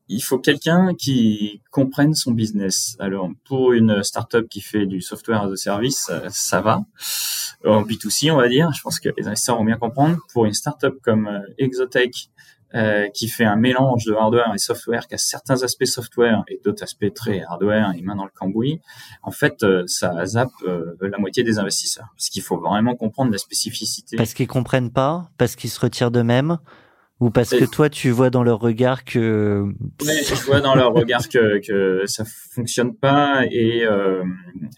[0.09, 2.97] il faut quelqu'un qui comprenne son business.
[2.99, 6.83] Alors, pour une startup qui fait du software as a service, euh, ça va.
[7.65, 10.17] En B2C, on va dire, je pense que les investisseurs vont bien comprendre.
[10.33, 12.31] Pour une startup comme euh, Exotech,
[12.75, 16.61] euh, qui fait un mélange de hardware et software, qui a certains aspects software et
[16.65, 18.81] d'autres aspects très hardware et main dans le cambouis,
[19.23, 20.53] en fait, ça zappe
[21.01, 22.09] la moitié des investisseurs.
[22.15, 24.17] Parce qu'il faut vraiment comprendre la spécificité.
[24.17, 26.59] Parce qu'ils comprennent pas, parce qu'ils se retirent d'eux-mêmes,
[27.21, 29.65] ou parce que toi, tu vois dans leur regard que...
[30.03, 34.23] Ouais, je vois dans leur regard que, que ça fonctionne pas et, euh,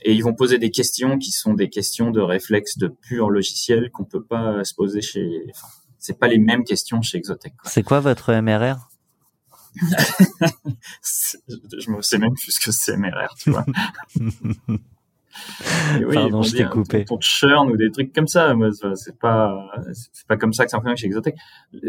[0.02, 3.90] et ils vont poser des questions qui sont des questions de réflexe de pur logiciel
[3.90, 5.28] qu'on peut pas se poser chez...
[5.50, 7.52] Enfin, c'est pas les mêmes questions chez Exotech.
[7.64, 8.88] C'est quoi votre MRR
[11.02, 13.66] Je me sais même plus ce que c'est MRR, tu vois.
[16.00, 17.04] oui, Pardon, je t'ai coupé.
[17.04, 18.54] Pour churn ou des trucs comme ça,
[18.94, 21.36] c'est pas, c'est pas comme ça que ça fonctionne chez Exotech.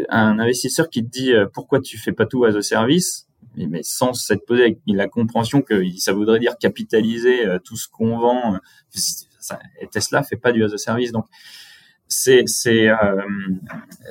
[0.08, 3.26] Un investisseur qui te dit euh, pourquoi tu fais pas tout as a service,
[3.56, 7.88] mais sans s'être posé avec la compréhension que ça voudrait dire capitaliser euh, tout ce
[7.88, 8.58] qu'on vend.
[9.80, 11.26] Et Tesla fait pas du as a service, donc
[12.06, 13.22] c'est c'est euh,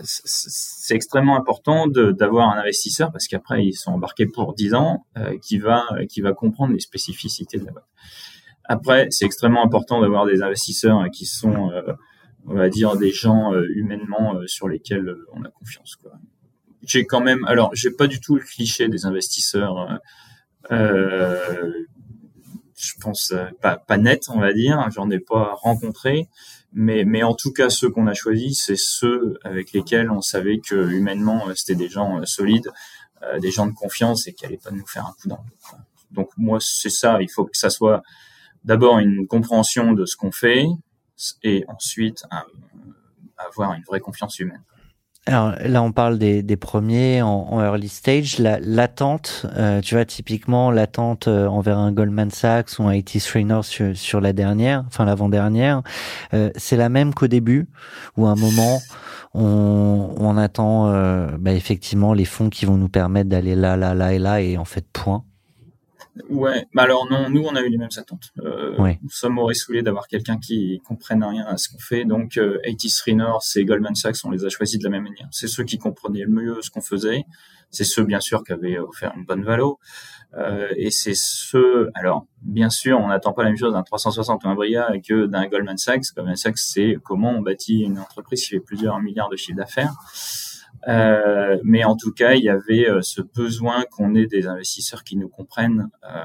[0.04, 5.06] c'est extrêmement important d'avoir un investisseur parce qu'après ils sont embarqués pour 10 ans
[5.42, 7.86] qui va qui va comprendre les spécificités de la boîte.
[8.72, 11.92] Après, c'est extrêmement important d'avoir des investisseurs qui sont, euh,
[12.48, 15.98] on va dire, des gens euh, humainement euh, sur lesquels on a confiance.
[16.82, 20.00] J'ai quand même, alors, j'ai pas du tout le cliché des investisseurs.
[20.70, 20.78] je
[23.02, 24.88] pense pas, pas net, on va dire.
[24.96, 26.30] J'en ai pas rencontré,
[26.72, 30.60] mais mais en tout cas, ceux qu'on a choisis, c'est ceux avec lesquels on savait
[30.60, 32.72] que humainement, c'était des gens solides,
[33.42, 35.44] des gens de confiance et qui allaient pas nous faire un coup dans
[36.12, 37.22] Donc moi, c'est ça.
[37.22, 38.02] Il faut que ça soit
[38.64, 40.66] d'abord une compréhension de ce qu'on fait
[41.44, 42.24] et ensuite
[43.38, 44.64] avoir une vraie confiance humaine.
[45.28, 48.40] Alors là, on parle des, des premiers en, early stage.
[48.40, 53.60] L'attente, euh, tu vois, typiquement l'attente euh, envers un Goldman Sachs ou un IT Trainer
[53.62, 55.84] sur, sur la dernière, enfin l'avant-dernière,
[56.34, 57.68] euh, c'est la même qu'au début,
[58.18, 58.80] où à un moment,
[59.36, 60.92] on, on attend
[61.38, 64.58] bah, effectivement les fonds qui vont nous permettre d'aller là, là, là et là, et
[64.58, 65.24] en fait, point.
[66.30, 68.32] Ouais, bah alors non, nous on a eu les mêmes attentes.
[68.40, 72.04] Euh, Nous sommes au rissoulés d'avoir quelqu'un qui comprenne rien à ce qu'on fait.
[72.04, 75.28] Donc euh, 83 North et Goldman Sachs, on les a choisis de la même manière.
[75.32, 77.24] C'est ceux qui comprenaient le mieux ce qu'on faisait.
[77.70, 79.80] C'est ceux bien sûr qui avaient offert une bonne valo.
[80.38, 84.44] Euh, et c'est ceux, alors bien sûr, on n'attend pas la même chose d'un 360
[84.44, 86.14] ou un Bria que d'un Goldman Sachs.
[86.16, 89.94] Goldman Sachs, c'est comment on bâtit une entreprise qui fait plusieurs milliards de chiffre d'affaires.
[90.88, 95.04] Euh, mais en tout cas, il y avait euh, ce besoin qu'on ait des investisseurs
[95.04, 96.24] qui nous comprennent euh,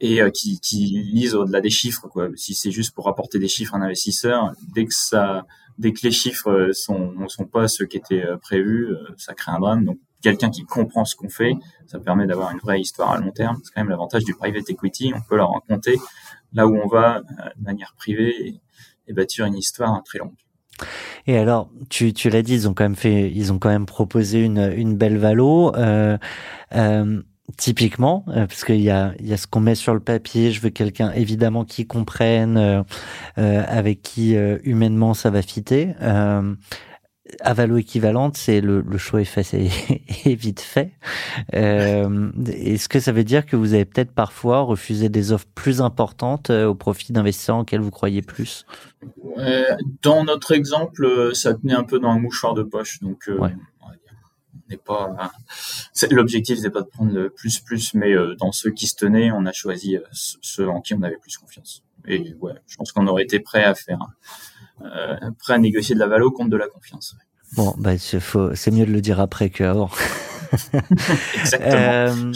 [0.00, 2.08] et qui, qui lisent au-delà des chiffres.
[2.08, 2.28] Quoi.
[2.34, 5.46] Si c'est juste pour apporter des chiffres à un investisseur, dès que ça,
[5.78, 9.84] dès que les chiffres sont sont pas ceux qui étaient prévus, ça crée un drame.
[9.84, 11.54] Donc quelqu'un qui comprend ce qu'on fait,
[11.86, 13.58] ça permet d'avoir une vraie histoire à long terme.
[13.64, 15.12] C'est quand même l'avantage du private equity.
[15.14, 15.96] On peut leur raconter
[16.52, 17.22] là où on va
[17.56, 18.60] de manière privée
[19.06, 20.43] et bâtir une histoire très longue.
[21.26, 23.86] Et alors, tu, tu l'as dit, ils ont quand même fait, ils ont quand même
[23.86, 25.74] proposé une, une belle valo.
[25.76, 26.18] Euh,
[26.74, 27.22] euh,
[27.58, 30.50] typiquement, euh, parce qu'il y a, y a ce qu'on met sur le papier.
[30.50, 32.82] Je veux quelqu'un évidemment qui comprenne, euh,
[33.38, 34.34] euh avec qui
[34.64, 35.94] humainement ça va fitter
[37.40, 39.64] avalo équivalente, c'est le, le, choix est fait, c'est
[40.34, 40.92] vite fait.
[41.54, 45.80] Euh, Est-ce que ça veut dire que vous avez peut-être parfois refusé des offres plus
[45.80, 48.66] importantes euh, au profit d'investisseurs auxquels vous croyez plus?
[49.38, 49.64] Euh,
[50.02, 53.38] Dans notre exemple, ça tenait un peu dans un mouchoir de poche, donc euh,
[54.68, 55.32] n'est pas.
[56.10, 59.46] L'objectif n'est pas de prendre le plus plus, mais dans ceux qui se tenaient, on
[59.46, 61.82] a choisi ceux en qui on avait plus confiance.
[62.06, 63.98] Et ouais, je pense qu'on aurait été prêt à faire
[65.38, 67.16] prêt à négocier de la valo contre de la confiance.
[67.56, 69.90] Bon, bah, c'est mieux de le dire après qu'avant.
[71.34, 71.72] Exactement.
[71.72, 72.32] Euh,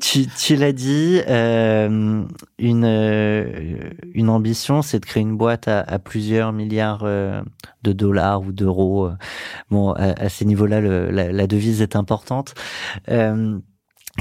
[0.00, 2.24] tu tu l'as dit, euh,
[2.58, 7.42] une, euh, une ambition, c'est de créer une boîte à, à plusieurs milliards euh,
[7.82, 9.10] de dollars ou d'euros.
[9.70, 12.54] Bon, à, à ces niveaux-là, la devise est importante.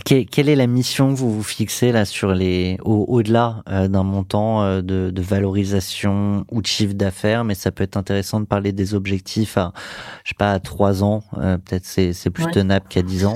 [0.05, 3.87] Que- quelle est la mission que vous vous fixez là sur les au- au-delà euh,
[3.87, 8.39] d'un montant euh, de, de valorisation ou de chiffre d'affaires, mais ça peut être intéressant
[8.39, 9.73] de parler des objectifs à
[10.23, 12.51] je sais pas à trois ans, euh, peut-être c'est c'est plus Ouais.
[12.51, 13.35] tenable qu'à dix ans.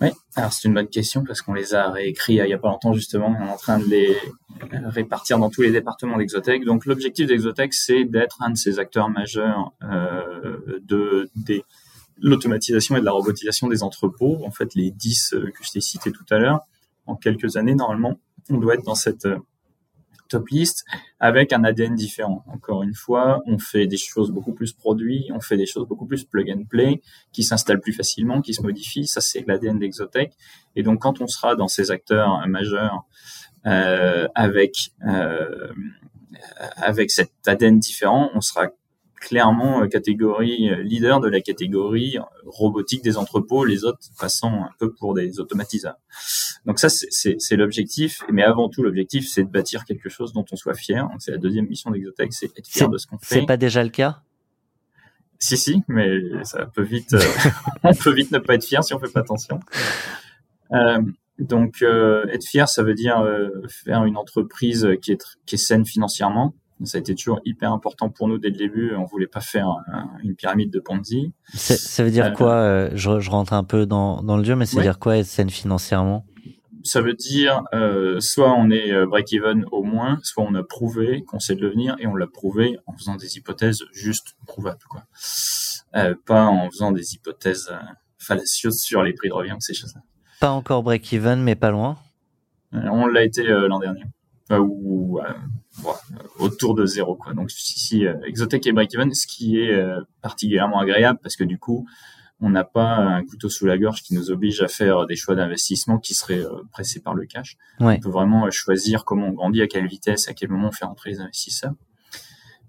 [0.00, 2.68] Oui, alors c'est une bonne question parce qu'on les a réécrits il y a pas
[2.68, 3.34] longtemps justement.
[3.40, 4.16] On est en train de les
[4.86, 6.64] répartir dans tous les départements d'Exotech.
[6.64, 11.64] Donc l'objectif d'Exotech, c'est d'être un de ces acteurs majeurs euh, de des
[12.18, 14.44] l'automatisation et de la robotisation des entrepôts.
[14.44, 16.60] En fait, les 10 euh, que je t'ai cités tout à l'heure,
[17.06, 18.18] en quelques années, normalement,
[18.50, 19.38] on doit être dans cette euh,
[20.28, 20.84] top list
[21.20, 22.44] avec un ADN différent.
[22.46, 26.06] Encore une fois, on fait des choses beaucoup plus produits, on fait des choses beaucoup
[26.06, 29.06] plus plug and play, qui s'installent plus facilement, qui se modifient.
[29.06, 30.32] Ça, c'est l'ADN d'Exotech.
[30.76, 33.04] Et donc, quand on sera dans ces acteurs euh, majeurs
[34.34, 34.92] avec
[36.76, 38.68] avec cet ADN différent, on sera
[39.24, 44.64] clairement euh, catégorie euh, leader de la catégorie euh, robotique des entrepôts, les autres passant
[44.64, 45.96] un peu pour des automatiseurs.
[46.66, 48.22] Donc ça, c'est- l'objectif.
[48.30, 51.08] Mais avant tout, l'objectif, c'est de bâtir quelque chose dont on soit fier.
[51.18, 53.40] C'est la deuxième mission d'Exotech, c'est être fier de ce qu'on fait.
[53.40, 54.22] C'est pas déjà le cas?
[55.38, 57.14] Si, si, mais ça peut vite,
[57.82, 59.60] on peut vite ne pas être fier si on fait pas attention.
[60.72, 61.02] Euh,
[61.38, 65.58] donc, euh, être fier, ça veut dire euh, faire une entreprise qui est, qui est
[65.58, 66.54] saine financièrement.
[66.82, 68.94] Ça a été toujours hyper important pour nous dès le début.
[68.96, 71.32] On voulait pas faire un- une pyramide de Ponzi.
[71.54, 74.56] Ça veut dire Euh, quoi euh, je, je rentre un peu dans, dans le dur,
[74.56, 74.84] mais ça veut Ouais.
[74.84, 76.26] dire quoi être saine financièrement?
[76.82, 81.38] Ça veut dire euh, soit on est break-even au moins, soit on a prouvé qu'on
[81.38, 85.04] sait le devenir et on l'a prouvé en faisant des hypothèses juste prouvables, quoi.
[85.96, 87.70] Euh, pas en faisant des hypothèses
[88.18, 90.00] fallacieuses sur les prix de revient ou ces choses-là.
[90.40, 91.96] Pas encore break-even, mais pas loin?
[92.72, 94.02] On l'a été l'an dernier.
[94.52, 95.32] Euh, ou euh,
[95.72, 97.16] voilà, euh, autour de zéro.
[97.16, 97.32] Quoi.
[97.32, 101.58] Donc si, euh, Exotech est break-even, ce qui est euh, particulièrement agréable parce que du
[101.58, 101.86] coup,
[102.40, 105.34] on n'a pas un couteau sous la gorge qui nous oblige à faire des choix
[105.34, 107.56] d'investissement qui seraient euh, pressés par le cash.
[107.80, 107.96] Ouais.
[107.96, 110.84] On peut vraiment choisir comment on grandit, à quelle vitesse, à quel moment on fait
[110.84, 111.72] entrer les investisseurs.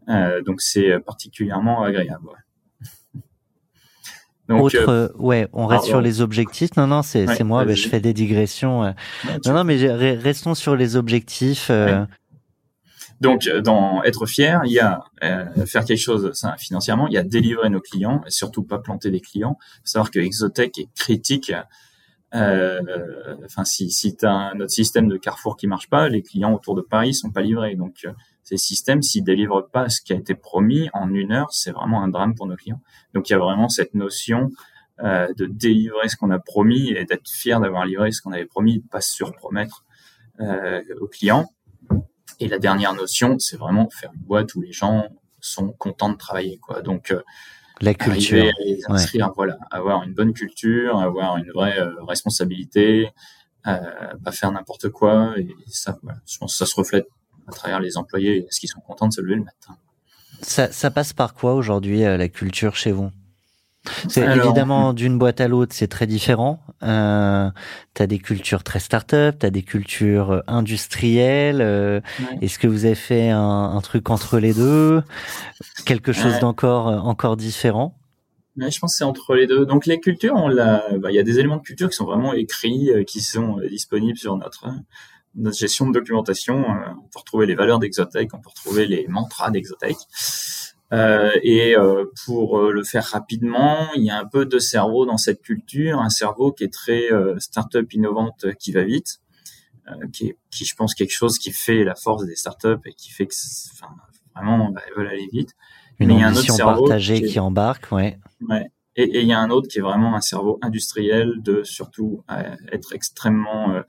[0.08, 2.26] Euh, donc c'est particulièrement agréable.
[2.28, 2.45] ouais.
[4.48, 6.76] Donc, Autre, euh, euh, ouais, on reste sur les objectifs.
[6.78, 7.66] Non, non, c'est Ouais, moi.
[7.66, 8.84] bah, je fais des digressions.
[8.84, 8.92] euh.
[9.26, 9.76] ouais, Non, non, mais
[10.16, 11.68] restons sur les objectifs.
[11.72, 12.06] euh,
[13.22, 17.18] Donc, dans être fier, il y a euh, faire quelque chose ça, financièrement, il y
[17.18, 19.58] a délivrer nos clients et surtout pas planter des clients.
[19.60, 21.52] Faut savoir que Exotech est critique.
[22.34, 26.76] Enfin, si, si tu as notre système de Carrefour qui marche pas, les clients autour
[26.76, 27.76] de Paris sont pas livrés.
[27.76, 28.06] Donc,
[28.46, 32.02] ces systèmes, s'ils délivrent pas ce qui a été promis en une heure, c'est vraiment
[32.02, 32.82] un drame pour nos clients.
[33.14, 34.52] Donc, il y a vraiment cette notion
[35.04, 38.46] euh, de délivrer ce qu'on a promis et d'être fier d'avoir livré ce qu'on avait
[38.46, 39.84] promis, de pas se surpromettre
[40.40, 41.50] euh, aux clients.
[42.40, 45.10] Et la dernière notion, c'est vraiment faire une boîte où les gens
[45.42, 46.82] sont contents de travailler, quoi.
[46.82, 47.22] Donc, euh,
[47.82, 48.38] la culture.
[48.38, 53.10] arriver à les inscrire, voilà, avoir une bonne culture, avoir une vraie euh, responsabilité,
[53.68, 53.78] euh,
[54.24, 55.34] pas faire n'importe quoi.
[55.38, 57.08] Et ça, voilà, je pense que ça se reflète
[57.48, 58.46] à travers les employés.
[58.48, 59.78] Est-ce qu'ils sont contents de se lever le matin?
[60.42, 63.12] Ça, ça passe par quoi aujourd'hui euh, la culture chez vous?
[64.10, 66.60] C'est Alors- évidemment d'une boîte à l'autre, c'est très différent.
[66.82, 67.50] Euh,
[67.94, 71.62] t'as des cultures très start-up, t'as des cultures industrielles.
[71.62, 72.40] euh, Ouais.
[72.42, 75.04] Est-ce que vous avez fait un, un truc entre les deux?
[75.86, 76.40] Quelque chose Ouais.
[76.40, 77.96] d'encore euh, encore différent?
[78.58, 79.66] Ouais, je pense que c'est entre les deux.
[79.68, 82.06] Donc les cultures, on l'a, bah, il y a des éléments de culture qui sont
[82.06, 84.68] vraiment écrits, qui sont disponibles sur notre
[85.36, 86.60] notre gestion de documentation.
[86.64, 89.98] Euh, on peut retrouver les valeurs d'Exotech, on peut retrouver les mantras d'Exotech.
[90.94, 95.06] Euh, et euh, pour euh, le faire rapidement, il y a un peu de cerveau
[95.06, 99.20] dans cette culture, un cerveau qui est très start-up innovante, qui va vite,
[100.14, 103.12] qui est, qui je pense quelque chose qui fait la force des start-up et qui
[103.12, 103.36] fait que,
[103.74, 103.94] enfin,
[104.36, 105.52] vraiment, bah, elles veulent aller vite.
[106.00, 108.20] Une Mais il y a un autre cerveau partagée qui est- qui embarque, ouais.
[108.48, 108.70] Ouais.
[108.96, 112.24] Et et il y a un autre qui est vraiment un cerveau industriel de surtout
[112.72, 113.82] être extrêmement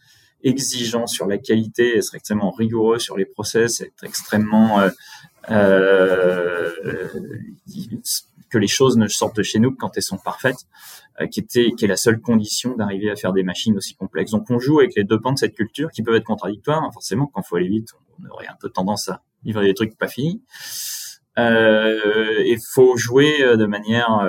[0.42, 4.90] exigeant sur la qualité, être extrêmement rigoureux sur les process, être extrêmement euh,
[5.50, 6.70] euh,
[8.48, 10.66] que les choses ne sortent de chez nous que quand elles sont parfaites,
[11.20, 14.30] euh, qui était qui est la seule condition d'arriver à faire des machines aussi complexes.
[14.30, 16.82] Donc on joue avec les deux pans de cette culture qui peuvent être contradictoires.
[16.82, 16.90] hein.
[16.92, 17.88] Forcément, quand faut aller vite,
[18.20, 20.42] on aurait un peu tendance à livrer des trucs pas finis.
[21.38, 24.26] Euh, il faut jouer de manière,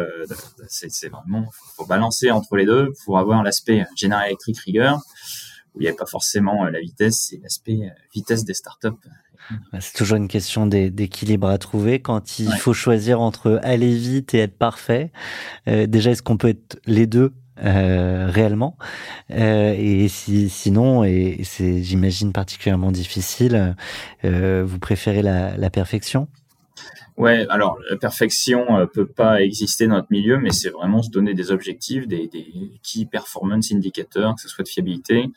[0.68, 1.46] c'est vraiment,
[1.78, 5.00] faut balancer entre les deux pour avoir l'aspect General Electric rigueur
[5.78, 8.90] où il n'y a pas forcément euh, la vitesse, c'est l'aspect euh, vitesse des startups.
[9.72, 12.58] Bah, C'est toujours une question d'é- d'équilibre à trouver quand il Ouais.
[12.58, 15.12] faut choisir entre aller vite et être parfait.
[15.68, 18.78] Euh, déjà, est-ce qu'on peut être les deux réellement?
[19.32, 23.76] Et si, sinon, et c'est j'imagine particulièrement difficile,
[24.24, 26.28] vous préférez la, la perfection?
[27.18, 31.10] Ouais, alors la perfection euh, peut pas exister dans notre milieu, mais c'est vraiment se
[31.10, 32.30] donner des objectifs, des,
[32.84, 35.30] key performance indicators, que ce soit de fiabilité,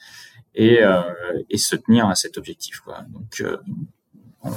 [0.54, 1.02] et, euh,
[1.48, 2.80] et se tenir à cet objectif.
[2.80, 3.04] Quoi.
[3.40, 3.56] Euh,
[4.42, 4.50] on,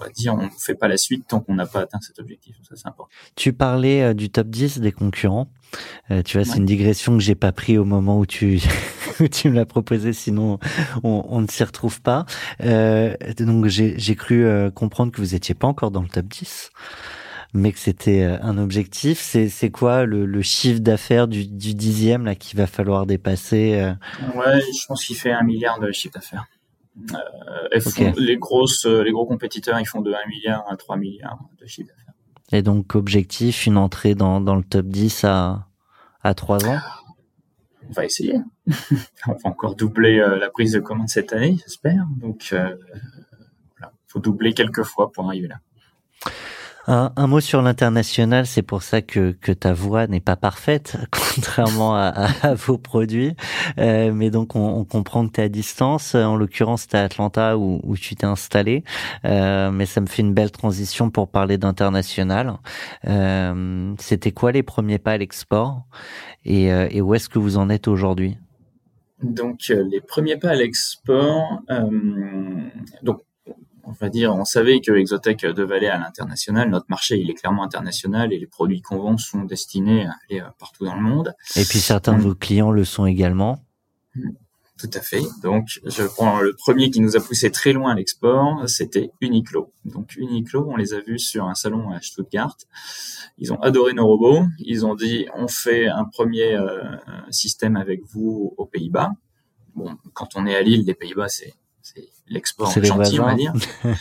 [0.00, 2.56] va dire, on ne fait pas la suite tant qu'on n'a pas atteint cet objectif.
[2.68, 3.10] Ça, c'est important.
[3.36, 5.48] Tu parlais euh, du top 10 des concurrents.
[6.10, 8.60] Euh, tu vois, c'est une digression que j'ai pas pris au moment où tu
[9.30, 10.58] tu me l'as proposé, sinon
[11.02, 12.24] on, on ne s'y retrouve pas.
[12.62, 16.70] Euh, donc j'ai cru comprendre que vous étiez pas encore dans le top 10
[17.54, 19.20] mais que c'était un objectif.
[19.20, 23.92] C'est c'est quoi le, le chiffre d'affaires du, du dixième là qu'il va falloir dépasser
[24.34, 26.46] Ouais, je pense qu'il fait un milliard de chiffre d'affaires.
[27.14, 31.66] Euh, les grosses, les gros compétiteurs, ils font de 1 milliard à 3 milliards de
[31.66, 32.14] chiffre d'affaires.
[32.52, 35.66] Et donc, objectif, une entrée dans, dans le top 10 à,
[36.22, 36.78] à 3 ans?
[37.88, 38.36] On va essayer.
[39.26, 42.06] on va encore doubler euh, la prise de commande cette année, j'espère.
[42.20, 42.76] Donc, euh,
[43.78, 45.60] voilà, faut doubler quelques fois pour arriver là.
[46.90, 50.96] Un, un, mot sur l'international, c'est pour ça que, que ta voix n'est pas parfaite,
[51.34, 53.34] contrairement à, à, vos produits.
[53.78, 56.14] Euh, mais donc, on, on, comprend que tu es à distance.
[56.14, 58.84] En l'occurrence, tu à Atlanta où, où tu t'es installé.
[59.26, 62.54] Euh, mais ça me fait une belle transition pour parler d'international.
[63.06, 65.82] Euh, C'était quoi les premiers pas à l'export?
[66.46, 68.38] Et, euh, et où est-ce que vous en êtes aujourd'hui?
[69.22, 71.90] Donc euh, les premiers pas à l'export, euh,
[73.02, 73.22] donc
[73.88, 76.68] on va dire, on savait que Exotech devait aller à l'international.
[76.68, 80.40] Notre marché, il est clairement international et les produits qu'on vend sont destinés à aller
[80.40, 81.34] euh, partout dans le monde.
[81.56, 83.64] Et puis certains de vos clients le sont également.
[84.78, 85.22] Tout à fait.
[85.42, 89.72] Donc, je prends le premier qui nous a poussé très loin à l'export, c'était Uniqlo.
[89.84, 92.56] Donc, Uniqlo, on les a vus sur un salon à Stuttgart.
[93.38, 94.44] Ils ont adoré nos robots.
[94.58, 96.96] Ils ont dit, on fait un premier euh,
[97.30, 99.12] système avec vous aux Pays-Bas.
[99.74, 101.54] Bon, quand on est à Lille, les Pays-Bas, c'est
[101.94, 103.52] c'est l'export gentil, on va dire.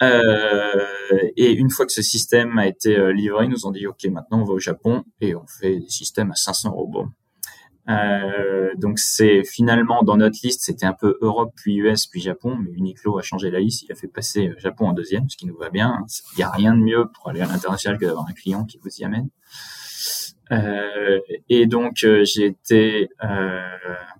[0.00, 0.84] Euh,
[1.36, 4.04] et une fois que ce système a été euh, livré, ils nous ont dit OK,
[4.06, 7.06] maintenant on va au Japon et on fait des systèmes à 500 robots.
[7.88, 12.56] Euh, donc c'est finalement dans notre liste, c'était un peu Europe puis US puis Japon,
[12.56, 15.46] mais Uniqlo a changé la liste, il a fait passer Japon en deuxième, ce qui
[15.46, 16.04] nous va bien.
[16.34, 18.78] Il n'y a rien de mieux pour aller à l'international que d'avoir un client qui
[18.82, 19.28] vous y amène.
[20.52, 23.60] Euh, et donc euh, j'ai été, euh,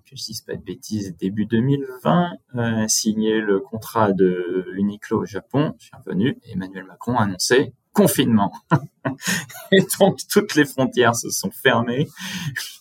[0.05, 5.25] que je dise pas de bêtises, début 2020, euh, signé le contrat de Uniqlo au
[5.25, 5.75] Japon.
[5.79, 8.51] Je suis revenu Emmanuel Macron a annoncé confinement.
[9.71, 12.07] et donc toutes les frontières se sont fermées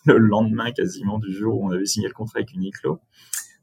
[0.07, 3.01] le lendemain quasiment du jour où on avait signé le contrat avec Uniqlo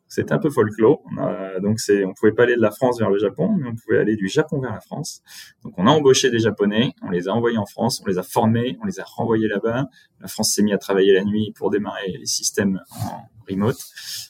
[0.10, 1.01] c'était un peu folklore.
[1.05, 3.76] On donc c'est, on pouvait pas aller de la France vers le Japon, mais on
[3.76, 5.22] pouvait aller du Japon vers la France.
[5.64, 8.24] Donc on a embauché des Japonais, on les a envoyés en France, on les a
[8.24, 9.88] formés, on les a renvoyés là-bas.
[10.20, 13.78] La France s'est mis à travailler la nuit pour démarrer les systèmes en remote.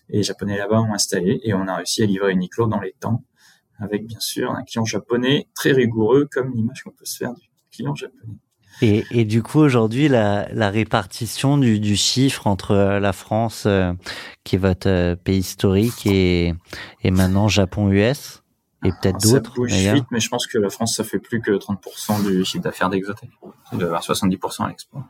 [0.09, 2.93] Et les Japonais là-bas ont installé et on a réussi à livrer Uniqlo dans les
[2.99, 3.23] temps,
[3.79, 7.49] avec bien sûr un client japonais très rigoureux, comme l'image qu'on peut se faire du
[7.71, 8.37] client japonais.
[8.81, 13.63] Et, et, du coup, aujourd'hui, la, la, répartition du, du, chiffre entre euh, la France,
[13.65, 13.93] euh,
[14.43, 16.53] qui est votre euh, pays historique, et,
[17.03, 18.41] et maintenant Japon-US,
[18.85, 19.51] et peut-être d'autres.
[19.51, 22.45] Ça bouge vite, mais je pense que la France, ça fait plus que 30% du
[22.45, 23.29] chiffre d'affaires d'Exotech.
[23.69, 25.03] Ça doit avoir 70% à l'export.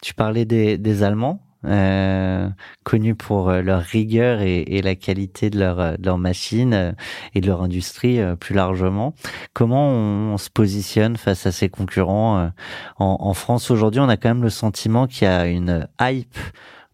[0.00, 2.48] Tu parlais des, des Allemands euh,
[2.84, 6.72] connus pour euh, leur rigueur et, et, la qualité de leur, euh, de leur machine
[6.72, 6.92] euh,
[7.34, 9.14] et de leur industrie plus largement.
[9.54, 12.50] Comment on, on, se positionne face à ces concurrents
[12.98, 13.70] en, en France?
[13.70, 16.38] Aujourd'hui On a quand même le sentiment qu'il y a une hype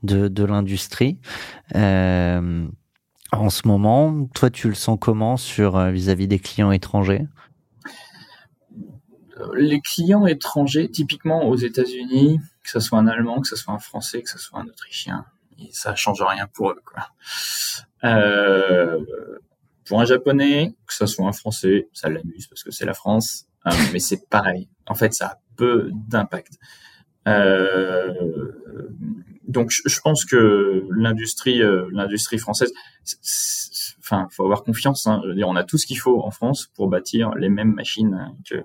[0.03, 1.19] de, de l'industrie.
[1.75, 2.67] Euh,
[3.33, 7.27] en ce moment, toi, tu le sens comment sur vis-à-vis -vis des clients étrangers?
[9.55, 13.79] Les clients étrangers, typiquement aux États-Unis, que ce soit un Allemand, que ce soit un
[13.79, 15.25] Français, que ce soit un Autrichien.
[15.59, 16.83] Et ça change rien pour eux.
[18.05, 19.05] Euh,
[19.87, 23.47] pour un Japonais, que ce soit un Français, ça l'amuse parce que c'est la France,
[23.67, 24.69] euh, mais c'est pareil.
[24.87, 26.59] En fait, ça a peu d'impact.
[27.27, 28.13] Euh,
[29.47, 31.89] donc, je, pense que l'industrie, euh,
[32.39, 32.73] française,
[34.01, 35.07] enfin, faut avoir confiance.
[35.07, 35.23] Hein.
[35.45, 38.65] On a tout ce qu'il faut en France pour bâtir les mêmes machines que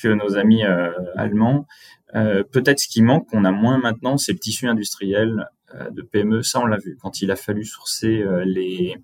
[0.00, 1.66] que nos amis euh, allemands.
[2.14, 6.02] Euh, peut-être ce qui manque, qu'on a moins maintenant, c'est le tissu industriel euh, de
[6.02, 6.42] PME.
[6.42, 8.96] Ça, on l'a vu quand il a fallu sourcer les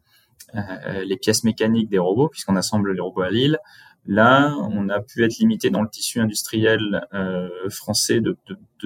[1.21, 3.59] pièces mécaniques des robots, puisqu'on assemble les robots à Lille.
[4.07, 7.07] Là, on a pu être limité dans le tissu industriel
[7.69, 8.37] français de,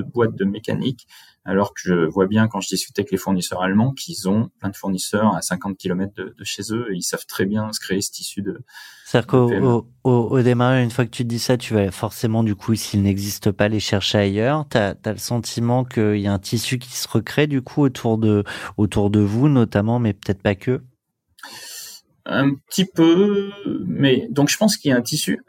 [0.03, 1.07] boîtes de mécanique
[1.47, 4.71] Alors que je vois bien quand je discute avec les fournisseurs allemands qu'ils ont plein
[4.71, 8.01] de fournisseurs à 50 km de, chez eux et ils savent très bien se créer
[8.01, 8.65] ce tissu de.
[9.05, 12.75] C'est-à-dire qu'au au, démarrage, une fois que tu dis ça, tu vas forcément, du coup,
[12.75, 14.67] s'il n'existe pas, les chercher ailleurs.
[14.71, 18.17] Tu as, le sentiment qu'il y a un tissu qui se recrée, du coup, autour
[18.17, 18.45] de,
[18.79, 20.83] autour de vous, notamment, mais peut-être pas que?
[22.25, 23.51] Un petit peu,
[23.87, 25.41] mais donc je pense qu'il y a un tissu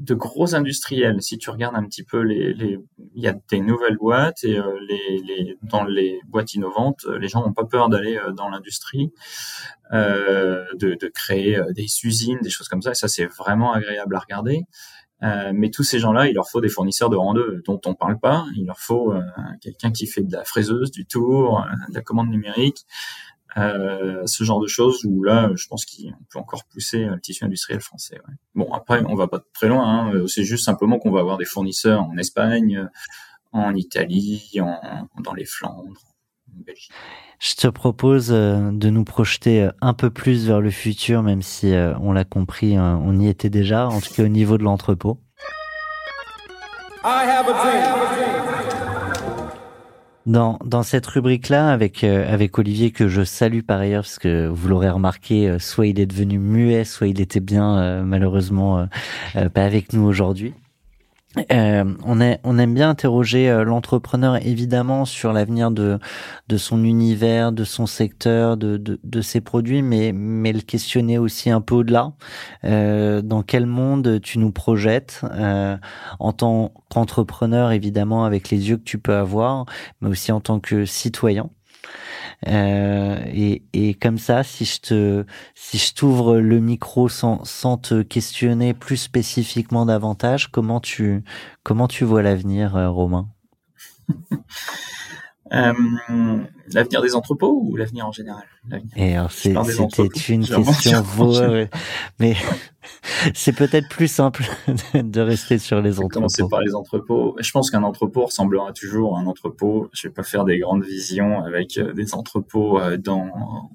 [0.00, 1.22] de gros industriels.
[1.22, 2.78] Si tu regardes un petit peu les,
[3.14, 7.44] il y a des nouvelles boîtes et euh, les, dans les boîtes innovantes, les gens
[7.44, 9.12] n'ont pas peur d'aller euh, dans l'industrie,
[9.92, 12.90] euh, de, créer euh, des usines, des choses comme ça.
[12.90, 14.62] Et ça, c'est vraiment agréable à regarder.
[15.22, 17.94] Euh, mais tous ces gens-là, il leur faut des fournisseurs de rang 2 dont on
[17.94, 18.44] parle pas.
[18.56, 19.14] Il leur faut
[19.60, 22.84] quelqu'un qui fait de la fraiseuse, du tour, de la commande numérique,
[23.56, 27.44] euh, ce genre de choses où là, je pense qu'on peut encore pousser le tissu
[27.44, 28.16] industriel français.
[28.28, 28.34] Ouais.
[28.54, 29.86] Bon, après, on va pas très loin.
[29.86, 30.14] Hein.
[30.14, 32.88] Euh, c'est juste simplement qu'on va avoir des fournisseurs en Espagne,
[33.52, 36.02] en Italie, en, dans les Flandres,
[36.52, 36.90] en Belgique.
[37.40, 41.72] Je te propose euh, de nous projeter un peu plus vers le futur, même si
[42.00, 45.20] on l'a compris, on y était déjà, en tout cas au niveau de l'entrepôt.
[47.06, 48.43] I have a dream.
[50.26, 54.46] Dans, dans cette rubrique-là, avec, euh, avec Olivier, que je salue par ailleurs, parce que
[54.46, 58.88] vous l'aurez remarqué, euh, soit il est devenu muet, soit il était bien, euh, malheureusement,
[59.34, 60.54] pas avec nous aujourd'hui.
[61.50, 65.98] Euh, on, est, on aime bien interroger euh, l'entrepreneur évidemment sur l'avenir de,
[66.48, 71.18] de son univers, de son secteur, de, de, de, ses produits, mais, mais le questionner
[71.18, 72.12] aussi un peu au-delà.
[72.64, 75.76] Euh, dans quel monde tu nous projettes euh,
[76.20, 79.66] en tant qu'entrepreneur évidemment avec les yeux que tu peux avoir,
[80.00, 81.50] mais aussi en tant que citoyen?
[82.46, 85.24] Euh, et, et, comme ça, si je te,
[85.54, 91.24] si je t'ouvre le micro sans, sans te questionner plus spécifiquement davantage, comment tu,
[91.62, 93.28] comment tu vois l'avenir, euh, Romain?
[95.52, 95.72] euh,
[96.72, 98.44] L'avenir des entrepôts ou l'avenir en général?
[98.96, 101.34] Et alors c'est, c'était une question vaut,
[102.18, 102.34] mais
[103.34, 104.44] c'est peut-être plus simple
[104.94, 106.14] de rester sur les entrepôts.
[106.14, 107.36] Commencer par les entrepôts.
[107.38, 109.88] Je pense qu'un entrepôt ressemblera toujours à un entrepôt.
[109.92, 113.70] Je vais pas faire des grandes visions avec euh, des entrepôts euh, dans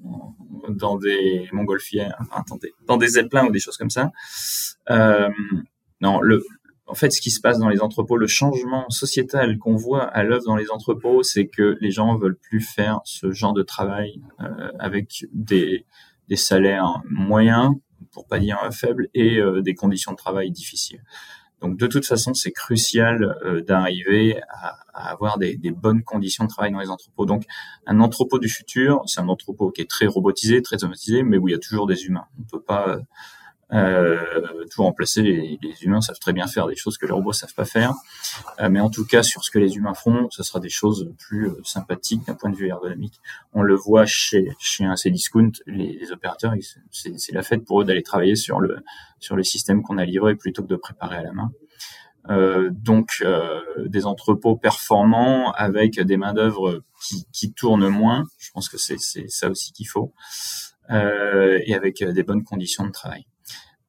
[0.68, 4.10] dans des montgolfières, enfin, attendez, dans des zeppelins ou des choses comme ça.
[4.90, 5.28] Euh,
[6.00, 6.44] non, le
[6.90, 10.24] en fait, ce qui se passe dans les entrepôts, le changement sociétal qu'on voit à
[10.24, 14.20] l'œuvre dans les entrepôts, c'est que les gens veulent plus faire ce genre de travail
[14.40, 15.86] euh, avec des,
[16.28, 17.74] des salaires moyens,
[18.10, 21.04] pour pas dire faibles, et euh, des conditions de travail difficiles.
[21.60, 26.44] Donc, de toute façon, c'est crucial euh, d'arriver à, à, avoir des, des, bonnes conditions
[26.44, 27.24] de travail dans les entrepôts.
[27.24, 27.44] Donc,
[27.86, 31.46] un entrepôt du futur, c'est un entrepôt qui est très robotisé, très automatisé, mais où
[31.46, 32.26] il y a toujours des humains.
[32.40, 32.98] On peut pas
[33.72, 35.22] euh, tout remplacer.
[35.22, 37.94] Les, les, humains savent très bien faire des choses que les robots savent pas faire.
[38.60, 41.12] Euh, mais en tout cas, sur ce que les humains feront, ce sera des choses
[41.18, 43.20] plus euh, sympathiques d'un point de vue ergonomique.
[43.52, 46.54] On le voit chez chez un Cdiscount, les, les opérateurs,
[46.90, 48.78] c'est la fête pour eux d'aller travailler sur le
[49.18, 51.50] sur le système qu'on a livré plutôt que de préparer à la main.
[52.28, 58.24] Euh, donc euh, des entrepôts performants avec des mains d'œuvre qui, qui tournent moins.
[58.38, 60.12] Je pense que c'est ça aussi qu'il faut.
[60.90, 63.24] Euh, et avec des bonnes conditions de travail.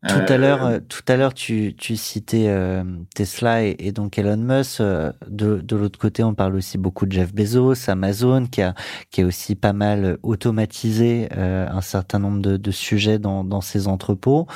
[0.08, 2.84] Tout à l'heure, euh, tout à l'heure, tu, tu citais euh,
[3.14, 4.82] Tesla et, et, donc Elon Musk.
[4.82, 8.74] Euh, de, de l'autre côté, on parle aussi beaucoup de Jeff Bezos, Amazon, qui a,
[9.12, 13.88] qui a aussi pas mal automatisé un certain nombre de, de sujets dans, dans ses
[13.88, 14.48] entrepôts.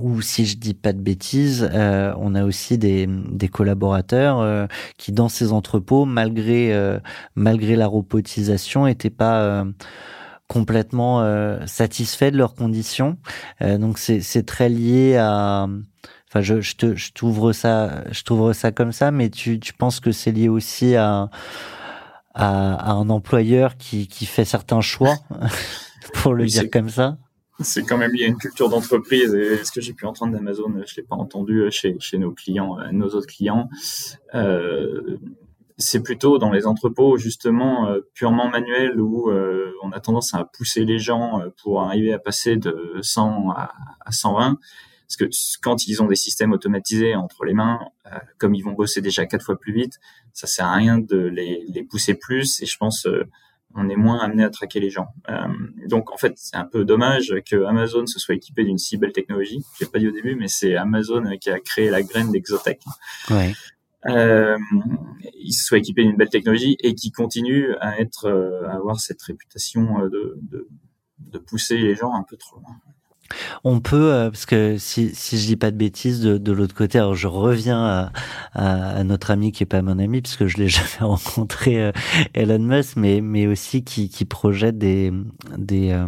[0.00, 4.68] ou si je dis pas de bêtises, on a aussi des, des collaborateurs
[4.98, 7.00] qui, dans ces entrepôts, malgré
[7.36, 9.64] malgré la robotisation, étaient pas
[10.52, 13.16] complètement euh, satisfaits de leurs conditions.
[13.62, 15.66] Euh, donc c'est très lié à
[16.28, 19.74] Enfin, je, je te, je t'ouvre ça, je t'ouvre ça comme ça, mais tu, tu
[19.74, 21.28] penses que c'est lié aussi à,
[22.32, 25.16] à, à, un employeur qui, qui fait certains choix,
[26.14, 27.18] pour le dire comme ça?
[27.60, 30.72] C'est quand même lié à une culture d'entreprise et ce que j'ai pu entendre d'Amazon,
[30.86, 33.68] je l'ai pas entendu chez, chez nos clients, euh, nos autres clients.
[34.34, 35.18] Euh,
[35.78, 40.44] c'est plutôt dans les entrepôts justement euh, purement manuels où euh, on a tendance à
[40.44, 43.72] pousser les gens euh, pour arriver à passer de 100 à,
[44.10, 44.58] 120
[45.06, 45.24] parce que
[45.62, 47.80] quand ils ont des systèmes automatisés entre les mains
[48.38, 49.98] comme ils vont bosser déjà quatre fois plus vite
[50.32, 53.06] ça sert à rien de les, pousser plus et je pense
[53.74, 55.08] on est moins amené à traquer les gens.
[55.88, 59.12] donc en fait, c'est un peu dommage que Amazon se soit équipé d'une si belle
[59.12, 59.64] technologie.
[59.78, 62.82] J'ai pas dit au début, mais c'est Amazon qui a créé la graine d'Exotech.
[63.30, 63.54] Ouais
[64.06, 64.58] euh,
[65.34, 69.00] ils se soient équipés d'une belle technologie et qui continuent à être, euh, à avoir
[69.00, 70.68] cette réputation euh, de, de,
[71.18, 72.76] de pousser les gens un peu trop loin.
[73.64, 76.74] On peut, euh, parce que si, si je dis pas de bêtises, de, de l'autre
[76.74, 78.12] côté, alors je reviens à,
[78.54, 81.92] à, notre ami qui est pas mon ami, puisque je l'ai jamais rencontré, euh,
[82.34, 85.12] Elon Musk, mais, mais aussi qui, qui projette des,
[85.56, 86.06] des, euh,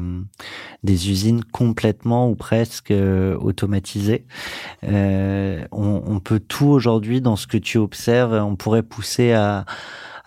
[0.83, 2.93] des usines complètement ou presque
[3.41, 4.25] automatisées.
[4.83, 9.65] on, on peut tout aujourd'hui, dans ce que tu observes, on pourrait pousser à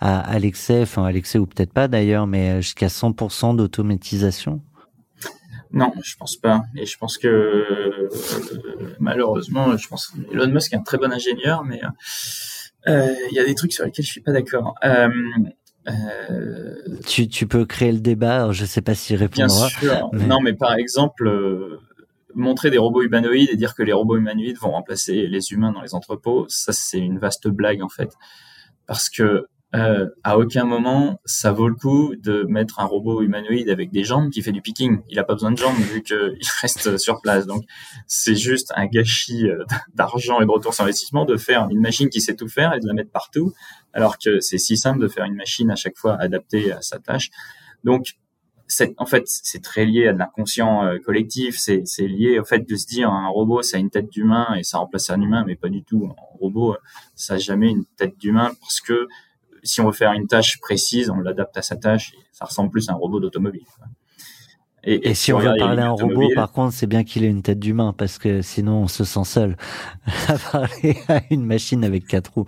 [0.00, 4.60] à, à l'excès, enfin à l'excès ou peut-être pas d'ailleurs, mais jusqu'à 100% d'automatisation
[5.72, 6.62] non, je pense pas.
[6.76, 8.08] Et je pense que euh,
[8.98, 11.80] malheureusement, je pense que Elon Musk est un très bon ingénieur, mais
[12.86, 14.74] euh, il y a des trucs sur lesquels je suis pas d'accord.
[14.84, 15.08] Euh,
[15.88, 16.74] euh
[17.06, 18.50] tu, tu peux créer le débat.
[18.52, 19.68] Je sais pas s'il répondra.
[19.80, 20.10] Bien sûr.
[20.12, 21.30] Non, mais par exemple,
[22.34, 25.82] montrer des robots humanoïdes et dire que les robots humanoïdes vont remplacer les humains dans
[25.82, 28.14] les entrepôts, ça c'est une vaste blague en fait,
[28.86, 33.68] parce que euh, à aucun moment ça vaut le coup de mettre un robot humanoïde
[33.68, 35.02] avec des jambes qui fait du picking.
[35.10, 37.46] Il a pas besoin de jambes vu qu'il reste sur place.
[37.46, 37.64] Donc
[38.06, 39.64] c'est juste un gâchis euh,
[39.94, 42.80] d'argent et de retour sur investissement de faire une machine qui sait tout faire et
[42.80, 43.52] de la mettre partout,
[43.92, 46.98] alors que c'est si simple de faire une machine à chaque fois adaptée à sa
[46.98, 47.30] tâche.
[47.84, 48.14] Donc
[48.96, 51.56] en fait, c'est très lié à de l'inconscient euh, collectif.
[51.58, 54.62] C'est lié au fait de se dire un robot, ça a une tête d'humain et
[54.62, 56.06] ça remplace un humain, mais pas du tout.
[56.10, 56.76] Un robot,
[57.14, 59.08] ça a jamais une tête d'humain parce que
[59.62, 62.12] si on veut faire une tâche précise, on l'adapte à sa tâche.
[62.14, 63.64] Et ça ressemble plus à un robot d'automobile.
[64.84, 67.42] Et, si, on veut parler à un robot, par contre, c'est bien qu'il ait une
[67.42, 69.56] tête d'humain, parce que sinon on se sent seul
[70.28, 72.46] à parler à une machine avec quatre roues.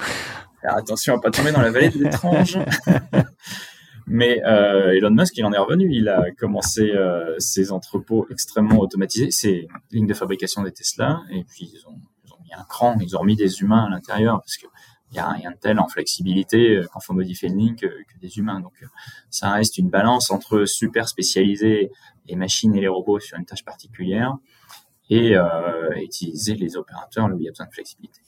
[0.63, 2.59] Alors attention à pas tomber dans la vallée de l'étrange.
[4.07, 5.89] Mais euh, Elon Musk, il en est revenu.
[5.93, 11.45] Il a commencé euh, ses entrepôts extrêmement automatisés, ses lignes de fabrication des Tesla, et
[11.45, 14.41] puis ils ont, ils ont mis un cran, ils ont mis des humains à l'intérieur,
[14.41, 14.67] parce que
[15.11, 18.19] il y a rien de tel en flexibilité euh, quand faut modifier le link que,
[18.21, 18.61] des humains.
[18.61, 18.87] Donc euh,
[19.31, 21.91] ça reste une balance entre super spécialiser
[22.27, 24.37] les machines et les robots sur une tâche particulière
[25.09, 28.21] et euh, utiliser les opérateurs là où il y a besoin de flexibilité.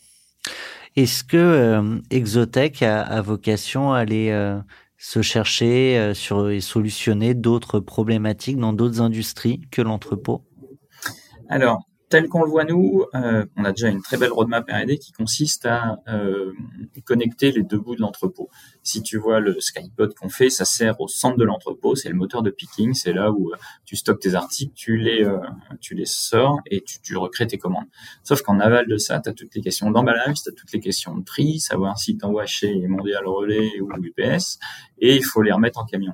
[0.97, 4.61] Est-ce que Exotech a, vocation à aller
[4.99, 10.45] se chercher sur et solutionner d'autres problématiques dans d'autres industries que l'entrepôt?
[11.49, 14.99] Alors, tel qu'on le voit nous, euh, on a déjà une très belle roadmap R&D
[14.99, 16.53] qui consiste à euh,
[17.07, 18.51] connecter les deux bouts de l'entrepôt.
[18.83, 22.15] Si tu vois le Skypod qu'on fait, ça sert au centre de l'entrepôt, c'est le
[22.15, 23.57] moteur de picking, c'est là où euh,
[23.87, 25.27] tu stockes tes articles, tu les
[25.81, 27.87] tu les sors et tu, recrées tes commandes.
[28.25, 30.81] Sauf qu'en aval de ça, tu as toutes les questions d'emballage, tu as toutes les
[30.81, 34.59] questions de tri, savoir si tu envoies chez Mondial Relais ou UPS
[34.99, 36.13] et il faut les remettre en camion.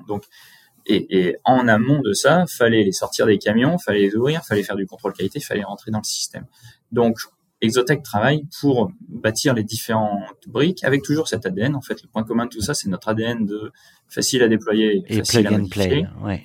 [0.85, 4.75] Et, en amont de ça, fallait les sortir des camions, fallait les ouvrir, fallait faire
[4.75, 6.45] du contrôle qualité, fallait rentrer dans le système.
[6.91, 7.17] Donc,
[7.61, 11.75] Exotech travaille pour bâtir les différentes briques avec toujours cet ADN.
[11.75, 13.71] En fait, le point commun de tout ça, c'est notre ADN de
[14.07, 16.43] facile à déployer, et facile à modifier, ouais.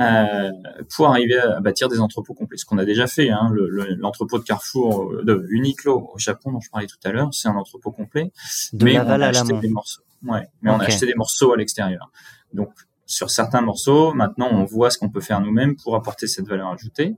[0.00, 0.50] euh,
[0.94, 2.58] pour arriver à bâtir des entrepôts complets.
[2.58, 3.50] Ce qu'on a déjà fait, hein,
[3.98, 7.48] l'entrepôt de Carrefour, euh, de Uniqlo au Japon, dont je parlais tout à l'heure, c'est
[7.48, 8.30] un entrepôt complet.
[8.74, 10.02] De mais on a acheté des morceaux.
[10.26, 12.10] Ouais, mais on a acheté des morceaux à l'extérieur.
[12.52, 12.70] Donc
[13.10, 14.14] sur certains morceaux.
[14.14, 17.16] Maintenant, on voit ce qu'on peut faire nous-mêmes pour apporter cette valeur ajoutée.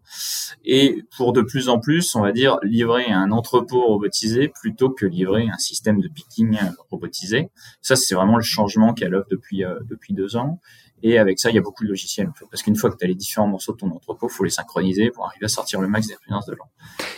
[0.64, 5.05] Et pour de plus en plus, on va dire, livrer un entrepôt robotisé plutôt que
[5.05, 6.59] livrer un système de picking
[6.90, 7.51] robotisé.
[7.82, 10.59] Ça, c'est vraiment le changement qu'elle offre depuis, euh, depuis deux ans.
[11.05, 12.47] Et avec ça, il y a beaucoup de logiciels, en fait.
[12.51, 15.11] Parce qu'une fois que tu as les différents morceaux de ton entrepôt, faut les synchroniser
[15.11, 16.57] pour arriver à sortir le max d'influence de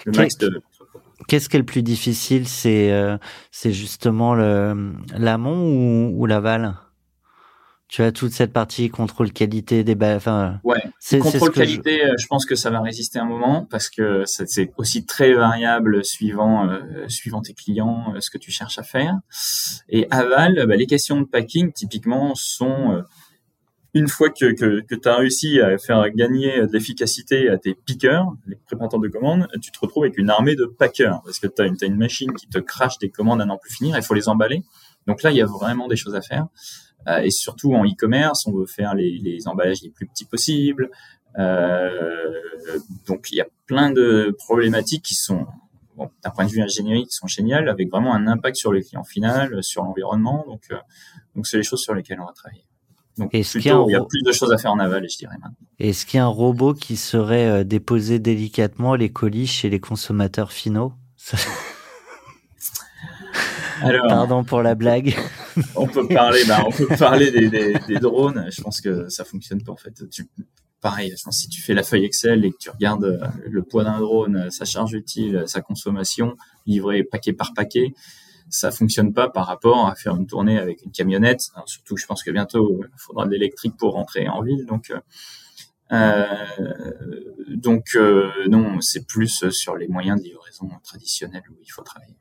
[0.07, 0.63] Le max de
[1.29, 3.17] Qu'est-ce qui est le plus difficile C'est euh,
[3.53, 6.75] justement l'amont ou, ou l'aval?
[7.89, 12.09] Tu as toute cette partie contrôle qualité des enfin ouais c'est contrôle qualité je...
[12.09, 12.27] Euh, je...
[12.27, 16.81] pense que ça va résister un moment parce que c'est aussi très variable suivant euh,
[17.09, 19.15] suivant tes clients euh, ce que tu cherches à faire
[19.89, 23.03] et aval bah, les questions de packing typiquement sont
[23.97, 27.77] une fois que, que, que tu as réussi à faire gagner de l'efficacité à tes
[27.77, 31.47] pickers, les préparateurs de commandes, tu te retrouves avec une armée de packers parce que
[31.47, 34.03] tu as, as, une machine qui te crache des commandes à n'en plus finir, il
[34.03, 34.65] faut les emballer.
[35.07, 36.49] Donc là, il y a vraiment des choses à faire.
[37.09, 40.91] Euh, et surtout en e-commerce, on veut faire les, les, emballages les plus petits possibles.
[41.39, 41.91] Euh,
[43.07, 45.47] donc il y a plein de problématiques qui sont
[45.97, 48.81] bon, d'un point de vue ingénierie qui sont géniales, avec vraiment un impact sur le
[48.81, 50.45] client final, sur l'environnement.
[50.49, 50.77] Donc, euh,
[51.35, 52.65] donc c'est les choses sur lesquelles on va travailler.
[53.17, 55.09] Donc plutôt, il, y a il y a plus de choses à faire en aval,
[55.09, 55.57] je dirais maintenant.
[55.79, 60.51] Est-ce qu'il y a un robot qui saurait déposer délicatement les colis chez les consommateurs
[60.51, 60.95] finaux?
[63.83, 65.15] Alors, Pardon pour la blague.
[65.77, 68.47] on peut parler, bah, on peut parler des, drones.
[68.51, 70.03] Je pense que ça fonctionne pas en fait.
[70.81, 73.99] Pareil, si tu fais la feuille Excel et que tu regardes euh, le poids d'un
[74.01, 76.37] drone, sa charge utile, sa consommation,
[76.67, 77.95] livré paquet par paquet,
[78.51, 81.41] ça fonctionne pas par rapport à faire une tournée avec une camionnette.
[81.65, 84.67] surtout, je pense que bientôt, il faudra de l'électrique pour rentrer en ville.
[84.67, 85.01] Donc, euh,
[85.93, 86.93] euh
[87.49, 87.97] donc
[88.49, 92.17] non, c'est plus sur les moyens de livraison traditionnels où il faut travailler.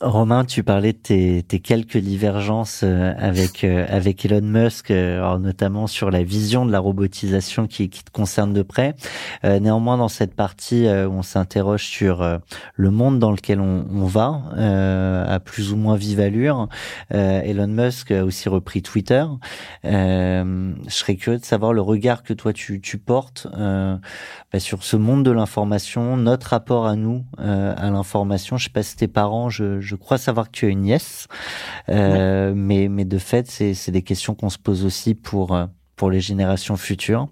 [0.00, 5.38] Romain, tu parlais de tes, tes quelques divergences euh, avec euh, avec Elon Musk, euh,
[5.38, 8.94] notamment sur la vision de la robotisation qui, qui te concerne de près.
[9.42, 12.38] néanmoins, dans cette partie où on s'interroge sur
[12.74, 14.42] le monde dans lequel on, on va,
[15.26, 16.68] à plus ou moins vive allure,
[17.10, 19.24] Elon Musk a aussi repris Twitter.
[19.84, 24.96] je serais curieux de savoir le regard que toi tu, tu portes bah, sur ce
[24.96, 28.56] monde de l'information, notre rapport à nous, à l'information.
[28.56, 31.26] Je sais pas si tes parents, je crois savoir que tu as une nièce,
[31.88, 35.66] euh, mais, mais de fait, c'est des questions qu'on se pose aussi pour, euh,
[35.96, 37.28] pour les générations futures.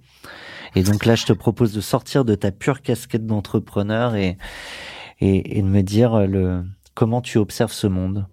[0.75, 4.37] Et donc là, je te propose de sortir de ta pure casquette d'entrepreneur et,
[5.21, 8.27] et, de me dire euh, le, comment tu observes ce monde.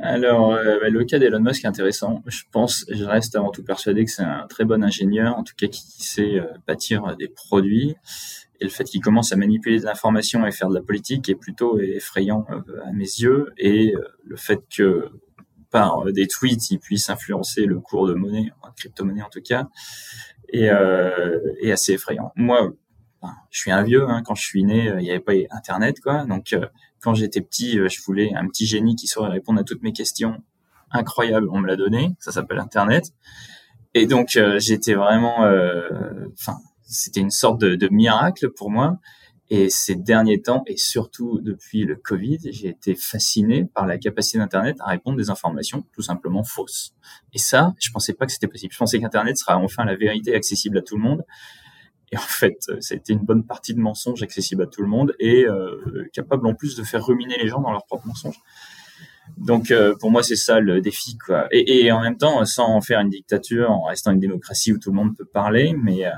[0.00, 2.22] Alors, bah, le cas d'Elon Musk est intéressant.
[2.26, 5.54] Je pense, je reste avant tout persuadé que c'est un très bon ingénieur, en tout
[5.58, 7.96] cas qui sait bâtir des produits
[8.60, 11.36] et le fait qu'il commence à manipuler des informations et faire de la politique est
[11.36, 13.52] plutôt effrayant euh, à mes yeux.
[13.56, 15.10] Et euh, le fait que
[15.70, 19.68] par des tweets, il puisse influencer le cours de monnaie, de crypto-monnaie en tout cas,
[20.48, 22.32] est, euh, est assez effrayant.
[22.36, 22.72] Moi,
[23.50, 24.08] je suis un vieux.
[24.08, 26.24] Hein, quand je suis né, il n'y avait pas Internet, quoi.
[26.24, 26.56] Donc,
[27.00, 30.42] quand j'étais petit, je voulais un petit génie qui saurait répondre à toutes mes questions.
[30.90, 32.16] Incroyable, on me l'a donné.
[32.18, 33.12] Ça s'appelle Internet.
[33.92, 35.40] Et donc, j'étais vraiment,
[36.32, 38.98] enfin, c'était une sorte de, de, miracle pour moi.
[39.50, 44.36] Et ces derniers temps, et surtout depuis le Covid, j'ai été fasciné par la capacité
[44.36, 46.94] d'Internet à répondre des informations tout simplement fausses.
[47.32, 48.74] Et ça, je pensais pas que c'était possible.
[48.74, 51.24] Je pensais qu'Internet sera enfin la vérité accessible à tout le monde.
[52.12, 55.14] Et en fait, a été une bonne partie de mensonges accessibles à tout le monde
[55.18, 58.40] et euh, capable en plus de faire ruminer les gens dans leurs propres mensonges.
[59.36, 61.48] Donc euh, pour moi c'est ça le défi quoi.
[61.50, 64.90] Et, et, en même temps sans faire une dictature, en restant une démocratie où tout
[64.90, 66.12] le monde peut parler, mais euh,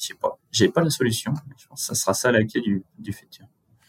[0.00, 1.32] je sais pas, j'ai pas la solution.
[1.56, 2.62] Je pense que ça sera ça la clé
[2.98, 3.46] du futur.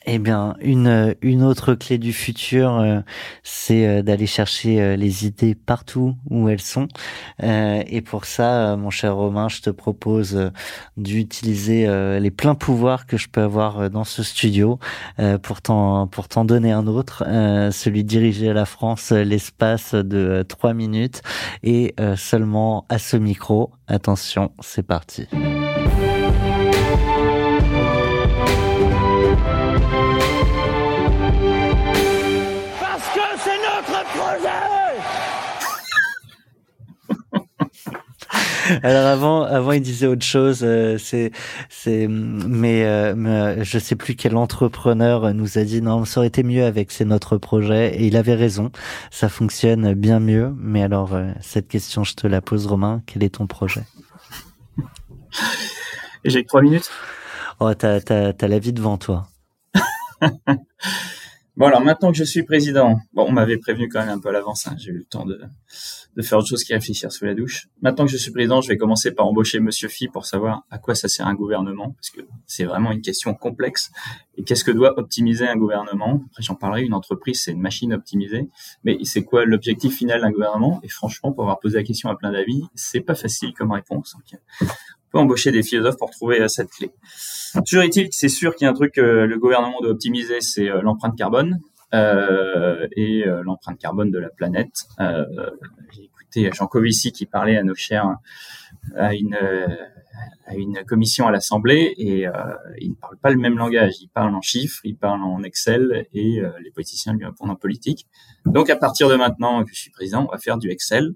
[0.08, 3.02] Eh bien, une une autre clé du futur, euh,
[3.44, 6.88] c'est euh, d'aller chercher euh, les idées partout où elles sont.
[7.40, 10.52] et pour ça, mon cher Romain, je te propose
[10.98, 11.88] d'utiliser
[12.20, 14.80] les pleins pouvoirs que je peux avoir dans ce studio
[15.44, 17.24] pour t'en pour t'en donner un autre,
[17.72, 21.22] celui de diriger la France l'espace de trois minutes
[21.64, 23.72] et seulement à ce micro.
[23.88, 25.28] Attention, c'est parti.
[38.84, 40.62] Alors avant, avant il disait autre chose.
[40.64, 41.32] Euh, c'est,
[41.70, 46.28] c'est, mais, euh, mais, je sais plus quel entrepreneur nous a dit non, ça aurait
[46.28, 48.72] été mieux avec c'est notre projet et il avait raison.
[49.10, 50.54] Ça fonctionne bien mieux.
[50.58, 53.02] Mais alors euh, cette question, je te la pose, Romain.
[53.06, 53.84] Quel est ton projet?
[56.26, 56.90] J'ai que trois minutes.
[57.60, 59.28] Oh, t'as, t'as, t'as la vie devant toi.
[61.58, 64.30] Bon, alors maintenant que je suis président, bon, on m'avait prévenu quand même un peu
[64.30, 65.38] à l'avance, hein, j'ai eu le temps de,
[66.16, 67.68] de faire autre chose qu'y réfléchir sous la douche.
[67.82, 70.78] Maintenant que je suis président, je vais commencer par embaucher Monsieur Phi pour savoir à
[70.78, 73.92] quoi ça sert un gouvernement, parce que c'est vraiment une question complexe.
[74.38, 76.24] Et qu'est-ce que doit optimiser un gouvernement?
[76.28, 78.50] Après, j'en parlerai, une entreprise, c'est une machine optimisée,
[78.86, 80.80] mais c'est quoi l'objectif final d'un gouvernement?
[80.84, 84.16] Et franchement, pour avoir posé la question à plein d'avis, c'est pas facile comme réponse.
[84.16, 86.92] on peut embaucher des philosophes pour trouver euh, cette clé.
[87.66, 90.40] Toujours est-il que c'est sûr qu'il y a un truc que le gouvernement doit optimiser,
[90.42, 91.60] c'est euh, l'empreinte carbone
[91.94, 94.88] euh, et euh, l'empreinte carbone de la planète.
[95.92, 98.16] J'ai écouté Jean Covici qui parlait à nos chers
[98.96, 99.38] à une
[100.88, 102.26] commission à l'Assemblée et
[102.80, 103.96] il ne parle pas le même langage.
[104.02, 108.08] Il parle en chiffres, il parle en Excel et les politiciens lui répondent en politique.
[108.46, 111.16] Donc à partir de maintenant que je suis président, on va faire du Excel.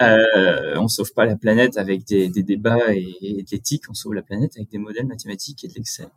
[0.00, 4.14] Euh, on sauve pas la planète avec des, débats et, et de l'éthique, on sauve
[4.14, 6.08] la planète avec des modèles mathématiques et de l'Excel.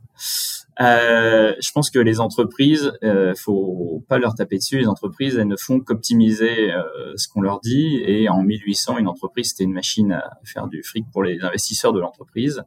[0.80, 4.78] Euh, je pense que les entreprises, euh, faut pas leur taper dessus.
[4.78, 6.84] Les entreprises, elles ne font qu'optimiser euh,
[7.16, 8.02] ce qu'on leur dit.
[8.06, 11.94] Et en 1800, une entreprise c'était une machine à faire du fric pour les investisseurs
[11.94, 12.64] de l'entreprise.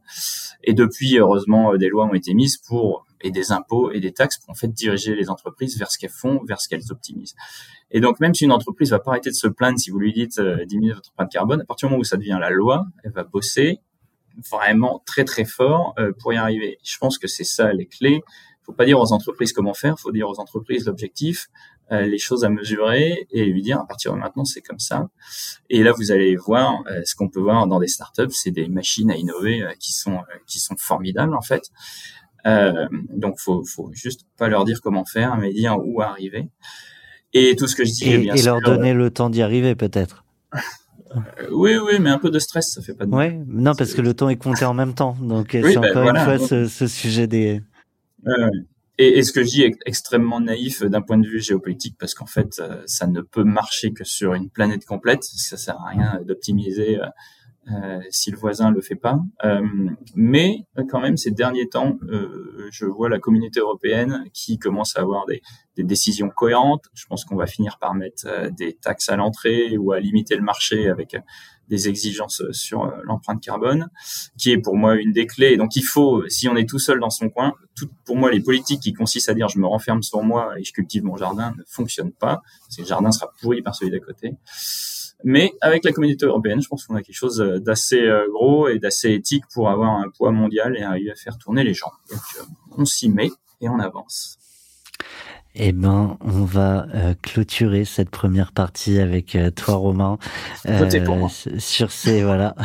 [0.63, 4.37] Et depuis, heureusement, des lois ont été mises pour et des impôts et des taxes
[4.39, 7.35] pour en fait diriger les entreprises vers ce qu'elles font, vers ce qu'elles optimisent.
[7.91, 10.13] Et donc même si une entreprise va pas arrêter de se plaindre si vous lui
[10.13, 12.85] dites euh, diminuer votre empreinte carbone, à partir du moment où ça devient la loi,
[13.03, 13.79] elle va bosser
[14.49, 16.77] vraiment très très fort euh, pour y arriver.
[16.83, 18.21] Je pense que c'est ça les clés.
[18.63, 21.47] Faut pas dire aux entreprises comment faire, faut dire aux entreprises l'objectif,
[21.91, 25.09] euh, les choses à mesurer et lui dire à partir de maintenant c'est comme ça.
[25.69, 28.67] Et là vous allez voir euh, ce qu'on peut voir dans des startups, c'est des
[28.67, 31.71] machines à innover qui sont qui sont formidables en fait.
[32.45, 36.49] Euh, donc, faut, faut juste pas leur dire comment faire, mais dire où arriver.
[37.33, 39.75] Et tout ce que je dis, et, bien et leur donner le temps d'y arriver,
[39.75, 40.25] peut-être.
[41.51, 43.19] oui, oui, mais un peu de stress, ça fait pas de mal.
[43.19, 45.17] Ouais, non, parce que le temps est compté en même temps.
[45.21, 47.61] Donc, c'est ben encore une fois ce, ce, sujet des.
[48.97, 52.13] Et, et, ce que je dis est extrêmement naïf d'un point de vue géopolitique, parce
[52.13, 55.23] qu'en fait, ça ne peut marcher que sur une planète complète.
[55.23, 57.07] Ça sert à rien d'optimiser euh,
[58.09, 59.19] si le voisin le fait pas.
[59.45, 59.61] Euh,
[60.15, 65.01] mais quand même, ces derniers temps, euh, je vois la communauté européenne qui commence à
[65.01, 65.41] avoir des,
[65.75, 66.85] des décisions cohérentes.
[66.93, 70.41] Je pense qu'on va finir par mettre des taxes à l'entrée ou à limiter le
[70.41, 71.15] marché avec
[71.69, 73.89] des exigences sur l'empreinte carbone,
[74.37, 75.55] qui est pour moi une des clés.
[75.55, 78.41] donc il faut, si on est tout seul dans son coin, tout, pour moi les
[78.41, 81.53] politiques qui consistent à dire je me renferme sur moi et je cultive mon jardin
[81.57, 84.35] ne fonctionnent pas, parce que le jardin sera pourri par celui d'à côté.
[85.23, 88.67] Mais avec la communauté européenne, je pense qu'on a quelque chose euh, d'assez euh, gros
[88.67, 91.91] et d'assez éthique pour avoir un poids mondial et arriver à faire tourner les gens.
[92.09, 92.43] Donc, euh,
[92.77, 93.29] on s'y met
[93.61, 94.37] et on avance.
[95.53, 96.87] Eh ben, on va
[97.21, 100.17] clôturer cette première partie avec toi, Romain,
[101.05, 101.27] pour moi.
[101.57, 102.55] sur ces voilà,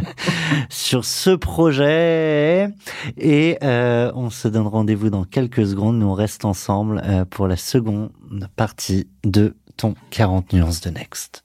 [0.70, 2.70] sur ce projet.
[3.18, 5.98] Et on se donne rendez-vous dans quelques secondes.
[5.98, 8.10] Nous on reste ensemble pour la seconde
[8.56, 11.44] partie de ton 40 nuances de Next.